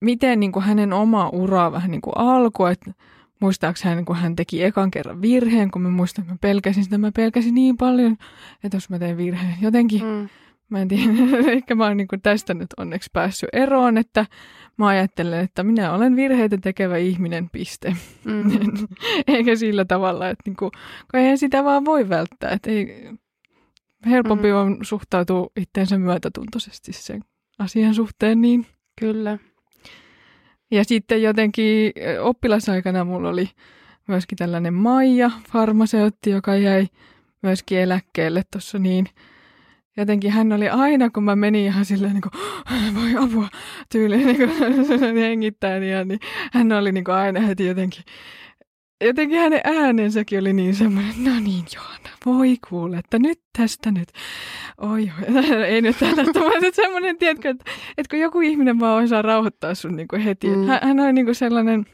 miten 0.00 0.40
niin 0.40 0.52
kuin 0.52 0.64
hänen 0.64 0.92
oma 0.92 1.28
ura 1.28 1.72
vähän 1.72 1.90
niin 1.90 2.00
kuin 2.00 2.16
alkoi, 2.16 2.72
että 2.72 2.92
muistaakseni 3.40 3.94
hän, 3.94 4.04
kun 4.04 4.16
hän 4.16 4.36
teki 4.36 4.62
ekan 4.62 4.90
kerran 4.90 5.22
virheen, 5.22 5.70
kun 5.70 5.82
mä 5.82 5.88
muistan, 5.88 6.22
että 6.22 6.34
mä 6.34 6.38
pelkäsin 6.40 6.84
sitä, 6.84 6.98
mä 6.98 7.12
pelkäsin 7.12 7.54
niin 7.54 7.76
paljon, 7.76 8.16
että 8.64 8.76
jos 8.76 8.90
mä 8.90 8.98
teen 8.98 9.16
virheen, 9.16 9.54
jotenkin 9.60 10.02
mm. 10.04 10.28
Mä 10.70 10.80
en 10.80 10.88
tiedä, 10.88 11.12
ehkä 11.52 11.74
mä 11.74 11.84
oon 11.86 11.96
niin 11.96 12.08
tästä 12.22 12.54
nyt 12.54 12.68
onneksi 12.76 13.10
päässyt 13.12 13.48
eroon, 13.52 13.98
että 13.98 14.26
mä 14.76 14.86
ajattelen, 14.86 15.44
että 15.44 15.62
minä 15.62 15.92
olen 15.92 16.16
virheitä 16.16 16.58
tekevä 16.58 16.96
ihminen, 16.96 17.50
piste. 17.50 17.96
Mm. 18.24 18.86
Eikä 19.34 19.56
sillä 19.56 19.84
tavalla, 19.84 20.28
että 20.28 20.42
niin 20.46 20.56
kuin, 20.56 20.70
kun 21.10 21.20
eihän 21.20 21.38
sitä 21.38 21.64
vaan 21.64 21.84
voi 21.84 22.08
välttää. 22.08 22.50
Että 22.50 22.70
ei, 22.70 23.10
helpompi 24.06 24.48
mm. 24.48 24.56
on 24.56 24.78
suhtautua 24.82 25.50
itseensä 25.56 25.98
myötätuntoisesti 25.98 26.92
sen 26.92 27.24
asian 27.58 27.94
suhteen. 27.94 28.40
Niin. 28.40 28.66
Kyllä. 29.00 29.38
Ja 30.70 30.84
sitten 30.84 31.22
jotenkin 31.22 31.92
oppilasaikana 32.20 33.04
mulla 33.04 33.28
oli 33.28 33.48
myöskin 34.08 34.38
tällainen 34.38 34.74
Maija, 34.74 35.30
farmaseutti, 35.52 36.30
joka 36.30 36.56
jäi 36.56 36.86
myöskin 37.42 37.78
eläkkeelle 37.78 38.42
tuossa 38.52 38.78
niin– 38.78 39.06
jotenkin 39.96 40.30
hän 40.30 40.52
oli 40.52 40.68
aina, 40.68 41.10
kun 41.10 41.24
mä 41.24 41.36
menin 41.36 41.64
ihan 41.64 41.84
silleen 41.84 42.12
niin 42.12 42.22
kuin, 42.22 42.94
voi 42.94 43.24
apua 43.24 43.48
tyyliin 43.92 44.26
niin 44.26 44.36
kuin, 44.36 45.16
hengittäen, 45.16 45.82
ja, 45.82 46.04
niin 46.04 46.20
hän 46.52 46.72
oli 46.72 46.92
niin 46.92 47.04
kuin 47.04 47.14
aina 47.14 47.40
heti 47.40 47.66
jotenkin, 47.66 48.04
jotenkin 49.04 49.38
hänen 49.38 49.60
äänensäkin 49.64 50.40
oli 50.40 50.52
niin 50.52 50.74
semmoinen, 50.74 51.24
no 51.24 51.40
niin 51.40 51.64
Johanna, 51.74 52.10
voi 52.26 52.56
kuule, 52.68 52.98
että 52.98 53.18
nyt 53.18 53.40
tästä 53.58 53.90
nyt, 53.90 54.08
oi, 54.80 55.12
oi. 55.36 55.64
ei 55.64 55.82
nyt 55.82 55.96
tällä 55.98 56.32
tavalla, 56.32 56.70
semmoinen, 56.72 57.18
tiedätkö, 57.18 57.48
että, 57.48 57.70
että 57.98 58.10
kun 58.10 58.18
joku 58.18 58.40
ihminen 58.40 58.80
vaan 58.80 59.04
osaa 59.04 59.22
rauhoittaa 59.22 59.74
sun 59.74 59.96
niin 59.96 60.08
kuin 60.08 60.22
heti, 60.22 60.48
mm. 60.48 60.66
hän, 60.66 60.80
hän 60.82 61.00
oli 61.00 61.12
niin 61.12 61.24
kuin 61.24 61.34
sellainen, 61.34 61.86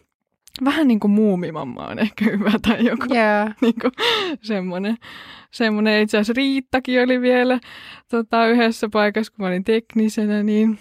vähän 0.65 0.89
niin 0.89 1.01
kuin 1.01 1.11
muumimamma 1.11 1.87
on 1.87 1.99
ehkä 1.99 2.25
hyvä 2.25 2.53
tai 2.63 2.85
joku 2.85 3.15
yeah. 3.15 3.55
niin 3.61 3.75
kuin, 3.83 3.93
semmoinen. 4.43 4.97
semmoinen. 5.51 6.03
Itse 6.03 6.17
asiassa 6.17 6.33
Riittakin 6.37 7.03
oli 7.03 7.21
vielä 7.21 7.61
tota, 8.11 8.47
yhdessä 8.47 8.89
paikassa, 8.93 9.33
kun 9.33 9.43
mä 9.43 9.49
olin 9.49 9.65
teknisenä, 9.65 10.43
niin 10.43 10.79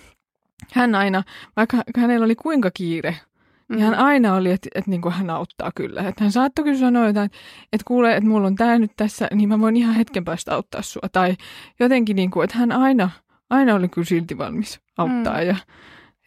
hän 0.73 0.95
aina, 0.95 1.23
vaikka 1.55 1.77
hänellä 1.97 2.25
oli 2.25 2.35
kuinka 2.35 2.71
kiire, 2.73 3.11
mm-hmm. 3.11 3.75
niin 3.75 3.83
hän 3.83 3.93
mm-hmm. 3.93 4.05
aina 4.05 4.35
oli, 4.35 4.51
että, 4.51 4.69
että 4.75 4.91
niin 4.91 5.01
kuin 5.01 5.13
hän 5.13 5.29
auttaa 5.29 5.71
kyllä. 5.75 6.01
Että 6.01 6.23
hän 6.23 6.31
saattoi 6.31 6.65
kyllä 6.65 6.79
sanoa 6.79 7.07
jotain, 7.07 7.31
että 7.73 7.85
kuule, 7.87 8.15
että 8.15 8.29
mulla 8.29 8.47
on 8.47 8.55
tämä 8.55 8.79
nyt 8.79 8.91
tässä, 8.97 9.27
niin 9.33 9.49
mä 9.49 9.59
voin 9.59 9.77
ihan 9.77 9.95
hetken 9.95 10.25
päästä 10.25 10.55
auttaa 10.55 10.81
sua. 10.81 11.09
Tai 11.11 11.35
jotenkin, 11.79 12.15
niin 12.15 12.31
kuin, 12.31 12.43
että 12.43 12.57
hän 12.57 12.71
aina, 12.71 13.09
aina 13.49 13.75
oli 13.75 13.87
kyllä 13.87 14.05
silti 14.05 14.37
valmis 14.37 14.79
auttaa. 14.97 15.41
Mm. 15.41 15.47
Ja 15.47 15.55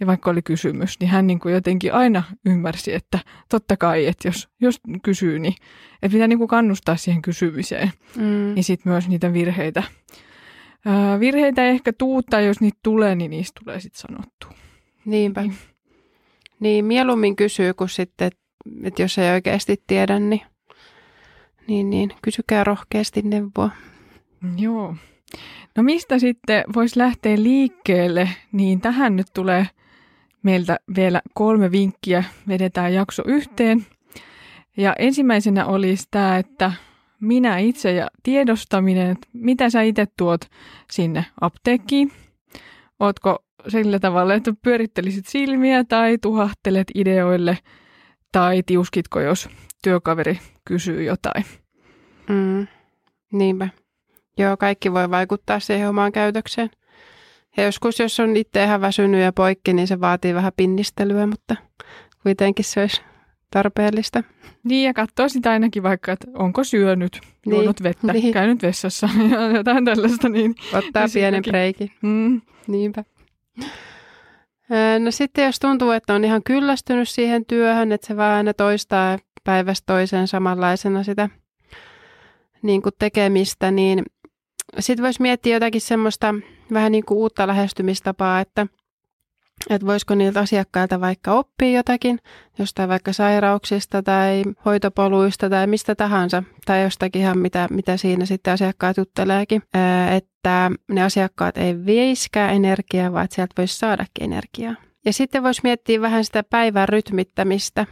ja 0.00 0.06
vaikka 0.06 0.30
oli 0.30 0.42
kysymys, 0.42 1.00
niin 1.00 1.08
hän 1.08 1.26
niin 1.26 1.38
kuin 1.38 1.54
jotenkin 1.54 1.94
aina 1.94 2.22
ymmärsi, 2.46 2.94
että 2.94 3.18
totta 3.48 3.76
kai, 3.76 4.06
että 4.06 4.28
jos, 4.28 4.48
jos 4.60 4.80
kysyy, 5.02 5.38
niin 5.38 5.54
että 6.02 6.12
pitää 6.12 6.28
niin 6.28 6.38
kuin 6.38 6.48
kannustaa 6.48 6.96
siihen 6.96 7.22
kysymiseen. 7.22 7.92
Mm. 8.16 8.56
Ja 8.56 8.62
sitten 8.62 8.92
myös 8.92 9.08
niitä 9.08 9.32
virheitä. 9.32 9.82
Ää, 10.86 11.20
virheitä 11.20 11.64
ei 11.64 11.70
ehkä 11.70 11.92
tuuttaa, 11.92 12.40
jos 12.40 12.60
niitä 12.60 12.78
tulee, 12.82 13.14
niin 13.14 13.30
niistä 13.30 13.60
tulee 13.64 13.80
sitten 13.80 14.00
sanottua. 14.00 14.50
Niinpä. 15.04 15.42
Niin. 15.42 15.54
niin, 16.60 16.84
mieluummin 16.84 17.36
kysyy 17.36 17.74
kuin 17.74 17.88
sitten, 17.88 18.30
että 18.82 19.02
jos 19.02 19.18
ei 19.18 19.30
oikeasti 19.30 19.82
tiedä, 19.86 20.18
niin, 20.18 20.42
niin, 21.68 21.90
niin 21.90 22.12
kysykää 22.22 22.64
rohkeasti 22.64 23.22
neuvoa. 23.22 23.70
Joo. 24.58 24.94
No 25.76 25.82
mistä 25.82 26.18
sitten 26.18 26.64
voisi 26.74 26.98
lähteä 26.98 27.42
liikkeelle, 27.42 28.28
niin 28.52 28.80
tähän 28.80 29.16
nyt 29.16 29.26
tulee 29.34 29.66
meiltä 30.42 30.78
vielä 30.96 31.22
kolme 31.34 31.70
vinkkiä. 31.70 32.24
Vedetään 32.48 32.94
jakso 32.94 33.22
yhteen. 33.26 33.86
Ja 34.76 34.94
ensimmäisenä 34.98 35.66
olisi 35.66 36.08
tämä, 36.10 36.38
että 36.38 36.72
minä 37.20 37.58
itse 37.58 37.92
ja 37.92 38.08
tiedostaminen, 38.22 39.10
että 39.10 39.28
mitä 39.32 39.70
sä 39.70 39.82
itse 39.82 40.06
tuot 40.16 40.40
sinne 40.92 41.24
apteekkiin. 41.40 42.12
Ootko 43.00 43.38
sillä 43.68 43.98
tavalla, 43.98 44.34
että 44.34 44.52
pyörittelisit 44.62 45.26
silmiä 45.26 45.84
tai 45.84 46.18
tuhahtelet 46.18 46.86
ideoille 46.94 47.58
tai 48.32 48.62
tiuskitko, 48.66 49.20
jos 49.20 49.48
työkaveri 49.82 50.38
kysyy 50.64 51.02
jotain. 51.02 51.44
Mm, 52.28 52.66
niinpä. 53.32 53.68
Joo, 54.38 54.56
kaikki 54.56 54.92
voi 54.92 55.10
vaikuttaa 55.10 55.60
siihen 55.60 55.88
omaan 55.88 56.12
käytökseen. 56.12 56.70
Ja 57.58 57.64
joskus, 57.64 57.98
jos 57.98 58.20
on 58.20 58.36
itse 58.36 58.64
ihan 58.64 58.80
väsynyt 58.80 59.20
ja 59.20 59.32
poikki, 59.32 59.72
niin 59.72 59.88
se 59.88 60.00
vaatii 60.00 60.34
vähän 60.34 60.52
pinnistelyä, 60.56 61.26
mutta 61.26 61.56
kuitenkin 62.22 62.64
se 62.64 62.80
olisi 62.80 63.00
tarpeellista. 63.50 64.22
Niin, 64.64 64.86
ja 64.86 64.94
katsoa 64.94 65.28
sitä 65.28 65.50
ainakin 65.50 65.82
vaikka, 65.82 66.12
että 66.12 66.26
onko 66.34 66.64
syönyt, 66.64 67.20
niin, 67.46 67.54
juonut 67.54 67.82
vettä, 67.82 68.12
niin. 68.12 68.32
käynyt 68.32 68.62
vessassa 68.62 69.08
ja 69.30 69.56
jotain 69.56 69.84
tällaista. 69.84 70.28
Niin, 70.28 70.54
Ottaa 70.72 71.04
niin 71.04 71.12
pienen 71.14 71.42
breikin. 71.42 71.90
Mm. 72.02 72.40
Niinpä. 72.66 73.04
No 75.04 75.10
sitten 75.10 75.44
jos 75.44 75.58
tuntuu, 75.58 75.90
että 75.90 76.14
on 76.14 76.24
ihan 76.24 76.42
kyllästynyt 76.42 77.08
siihen 77.08 77.46
työhön, 77.46 77.92
että 77.92 78.06
se 78.06 78.16
vaan 78.16 78.36
aina 78.36 78.54
toistaa 78.54 79.18
päivästä 79.44 79.92
toiseen 79.92 80.28
samanlaisena 80.28 81.02
sitä 81.02 81.28
niin 82.62 82.82
kuin 82.82 82.92
tekemistä, 82.98 83.70
niin 83.70 84.02
sitten 84.78 85.04
voisi 85.04 85.22
miettiä 85.22 85.56
jotakin 85.56 85.80
semmoista 85.80 86.34
vähän 86.72 86.92
niin 86.92 87.04
kuin 87.04 87.18
uutta 87.18 87.46
lähestymistapaa, 87.46 88.40
että, 88.40 88.66
että 89.70 89.86
voisiko 89.86 90.14
niiltä 90.14 90.40
asiakkailta 90.40 91.00
vaikka 91.00 91.32
oppia 91.32 91.70
jotakin, 91.70 92.18
jostain 92.58 92.88
vaikka 92.88 93.12
sairauksista 93.12 94.02
tai 94.02 94.42
hoitopoluista 94.64 95.50
tai 95.50 95.66
mistä 95.66 95.94
tahansa, 95.94 96.42
tai 96.66 96.82
jostakin 96.82 97.22
ihan 97.22 97.38
mitä, 97.38 97.68
mitä 97.70 97.96
siinä 97.96 98.26
sitten 98.26 98.52
asiakkaat 98.52 98.96
jutteleekin, 98.96 99.62
että 100.16 100.70
ne 100.90 101.02
asiakkaat 101.02 101.58
ei 101.58 101.86
vieiskää 101.86 102.50
energiaa, 102.50 103.12
vaan 103.12 103.28
sieltä 103.30 103.54
voisi 103.58 103.78
saadakin 103.78 104.24
energiaa. 104.24 104.74
Ja 105.04 105.12
sitten 105.12 105.42
voisi 105.42 105.60
miettiä 105.64 106.00
vähän 106.00 106.24
sitä 106.24 106.42
päivän 106.42 106.88
rytmittämistä, 106.88 107.86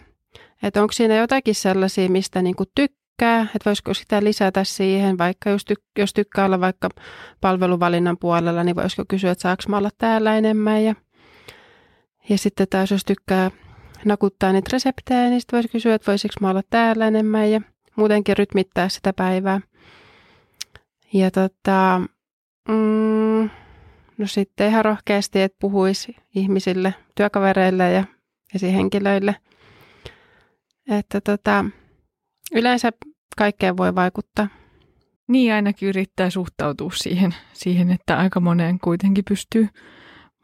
että 0.62 0.83
onko 0.83 0.93
siinä 0.93 1.17
jotakin 1.17 1.55
sellaisia, 1.55 2.09
mistä 2.09 2.43
niin 2.43 2.57
kuin 2.57 2.69
tykkää, 2.75 3.06
tykkää, 3.16 3.42
että 3.42 3.70
voisiko 3.70 3.94
sitä 3.94 4.24
lisätä 4.24 4.64
siihen, 4.64 5.18
vaikka 5.18 5.50
jos, 5.50 5.62
tyk- 5.72 5.90
jos 5.98 6.12
tykkää 6.14 6.44
olla 6.44 6.61
vaikka 6.61 6.88
palveluvalinnan 7.40 8.16
puolella, 8.18 8.64
niin 8.64 8.76
voisiko 8.76 9.05
kysyä, 9.09 9.31
että 9.31 9.42
saako 9.42 9.62
olla 9.76 9.90
täällä 9.98 10.38
enemmän 10.38 10.85
ja, 10.85 10.94
ja 12.29 12.38
sitten 12.38 12.66
taas 12.70 12.90
jos 12.90 13.05
tykkää 13.05 13.50
nakuttaa 14.05 14.52
niitä 14.52 14.68
reseptejä, 14.72 15.29
niin 15.31 15.40
sitten 15.40 15.57
voisi 15.57 15.68
kysyä, 15.68 15.94
että 15.94 16.12
voisiko 16.12 16.35
mä 16.40 16.50
olla 16.50 16.62
täällä 16.70 17.07
enemmän 17.07 17.50
ja 17.50 17.61
muutenkin 17.96 18.37
rytmittää 18.37 18.88
sitä 18.88 19.12
päivää. 19.12 19.61
Ja 21.12 21.31
tota, 21.31 22.00
mm, 22.68 23.50
no 24.18 24.26
sitten 24.26 24.68
ihan 24.68 24.85
rohkeasti, 24.85 25.42
että 25.42 25.57
puhuisi 25.61 26.16
ihmisille, 26.35 26.94
työkavereille 27.14 27.92
ja 27.92 28.05
esihenkilöille. 28.55 29.37
Että 30.90 31.20
tota, 31.20 31.64
yleensä 32.57 32.92
kaikkeen 33.37 33.77
voi 33.77 33.95
vaikuttaa. 33.95 34.49
Niin 35.29 35.55
ainakin 35.55 35.88
yrittää 35.88 36.31
suhtautua 36.31 36.90
siihen, 36.95 37.35
siihen, 37.53 37.90
että 37.90 38.19
aika 38.19 38.40
moneen 38.40 38.79
kuitenkin 38.79 39.25
pystyy 39.29 39.69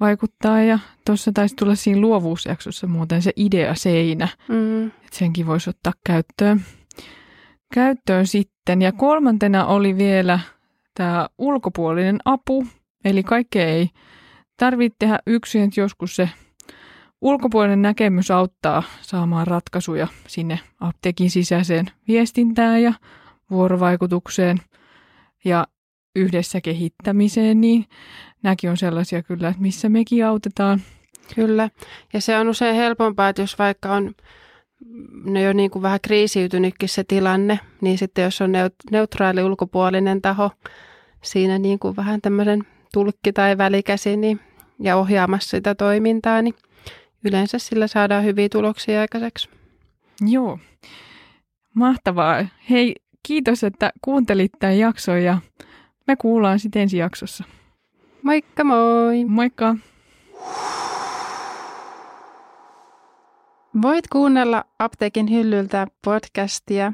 vaikuttaa. 0.00 0.62
Ja 0.62 0.78
tuossa 1.06 1.32
taisi 1.34 1.56
tulla 1.56 1.74
siinä 1.74 2.00
luovuusjaksossa 2.00 2.86
muuten 2.86 3.22
se 3.22 3.32
idea 3.36 3.74
seinä, 3.74 4.28
mm. 4.48 4.86
että 4.86 5.00
senkin 5.12 5.46
voisi 5.46 5.70
ottaa 5.70 5.92
käyttöön. 6.06 6.60
Käyttöön 7.74 8.26
sitten. 8.26 8.82
Ja 8.82 8.92
kolmantena 8.92 9.66
oli 9.66 9.96
vielä 9.96 10.40
tämä 10.94 11.28
ulkopuolinen 11.38 12.18
apu. 12.24 12.66
Eli 13.04 13.22
kaikkea 13.22 13.66
ei 13.66 13.88
tarvitse 14.56 14.96
tehdä 14.98 15.18
yksin, 15.26 15.62
että 15.62 15.80
joskus 15.80 16.16
se 16.16 16.28
ulkopuolinen 17.22 17.82
näkemys 17.82 18.30
auttaa 18.30 18.82
saamaan 19.00 19.46
ratkaisuja 19.46 20.06
sinne 20.26 20.60
apteekin 20.80 21.30
sisäiseen 21.30 21.86
viestintään 22.08 22.82
ja 22.82 22.92
vuorovaikutukseen 23.50 24.58
ja 25.44 25.66
yhdessä 26.16 26.60
kehittämiseen, 26.60 27.60
niin 27.60 27.86
nämäkin 28.42 28.70
on 28.70 28.76
sellaisia 28.76 29.22
kyllä, 29.22 29.48
että 29.48 29.62
missä 29.62 29.88
mekin 29.88 30.26
autetaan. 30.26 30.80
Kyllä, 31.34 31.70
ja 32.12 32.20
se 32.20 32.38
on 32.38 32.48
usein 32.48 32.76
helpompaa, 32.76 33.28
että 33.28 33.42
jos 33.42 33.58
vaikka 33.58 33.92
on 33.92 34.14
no 35.24 35.40
jo 35.40 35.52
niin 35.52 35.70
kuin 35.70 35.82
vähän 35.82 36.00
kriisiytynytkin 36.02 36.88
se 36.88 37.04
tilanne, 37.04 37.60
niin 37.80 37.98
sitten 37.98 38.24
jos 38.24 38.40
on 38.40 38.52
neutraali 38.90 39.42
ulkopuolinen 39.42 40.22
taho 40.22 40.50
siinä 41.22 41.58
niin 41.58 41.78
kuin 41.78 41.96
vähän 41.96 42.20
tämmöisen 42.20 42.62
tulkki 42.92 43.32
tai 43.32 43.58
välikäsi 43.58 44.16
niin, 44.16 44.40
ja 44.78 44.96
ohjaamassa 44.96 45.50
sitä 45.50 45.74
toimintaa, 45.74 46.42
niin 46.42 46.54
yleensä 47.24 47.58
sillä 47.58 47.86
saadaan 47.86 48.24
hyviä 48.24 48.48
tuloksia 48.48 49.00
aikaiseksi. 49.00 49.48
Joo, 50.20 50.58
mahtavaa. 51.74 52.46
Hei, 52.70 52.94
kiitos, 53.22 53.64
että 53.64 53.92
kuuntelit 54.02 54.52
tämän 54.58 54.78
jakson 54.78 55.22
ja 55.22 55.38
me 56.06 56.16
kuullaan 56.16 56.58
sitten 56.58 56.82
ensi 56.82 56.98
jaksossa. 56.98 57.44
Moikka 58.22 58.64
moi! 58.64 59.24
Moikka! 59.24 59.76
Voit 63.82 64.08
kuunnella 64.08 64.64
apteekin 64.78 65.30
hyllyltä 65.30 65.86
podcastia 66.04 66.92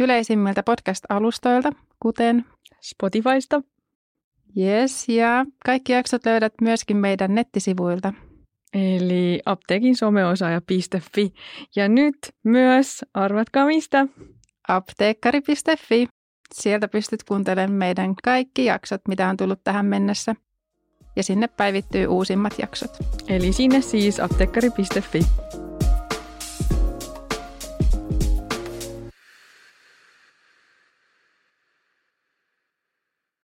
yleisimmiltä 0.00 0.62
podcast-alustoilta, 0.62 1.72
kuten 2.02 2.44
Spotifysta. 2.80 3.62
Yes, 4.56 5.08
ja 5.08 5.46
kaikki 5.64 5.92
jaksot 5.92 6.26
löydät 6.26 6.52
myöskin 6.60 6.96
meidän 6.96 7.34
nettisivuilta. 7.34 8.12
Eli 8.74 9.40
apteekin 9.46 9.96
someosaaja.fi. 9.96 11.32
Ja 11.76 11.88
nyt 11.88 12.16
myös, 12.44 13.04
arvatkaa 13.14 13.66
mistä? 13.66 14.06
Apteekkari.fi. 14.68 16.08
Sieltä 16.54 16.88
pystyt 16.88 17.24
kuuntelemaan 17.24 17.78
meidän 17.78 18.14
kaikki 18.24 18.64
jaksot, 18.64 19.00
mitä 19.08 19.28
on 19.28 19.36
tullut 19.36 19.64
tähän 19.64 19.86
mennessä. 19.86 20.34
Ja 21.16 21.22
sinne 21.22 21.48
päivittyy 21.48 22.06
uusimmat 22.06 22.58
jaksot. 22.58 22.96
Eli 23.28 23.52
sinne 23.52 23.80
siis 23.80 24.20
apteekkari.fi. 24.20 25.20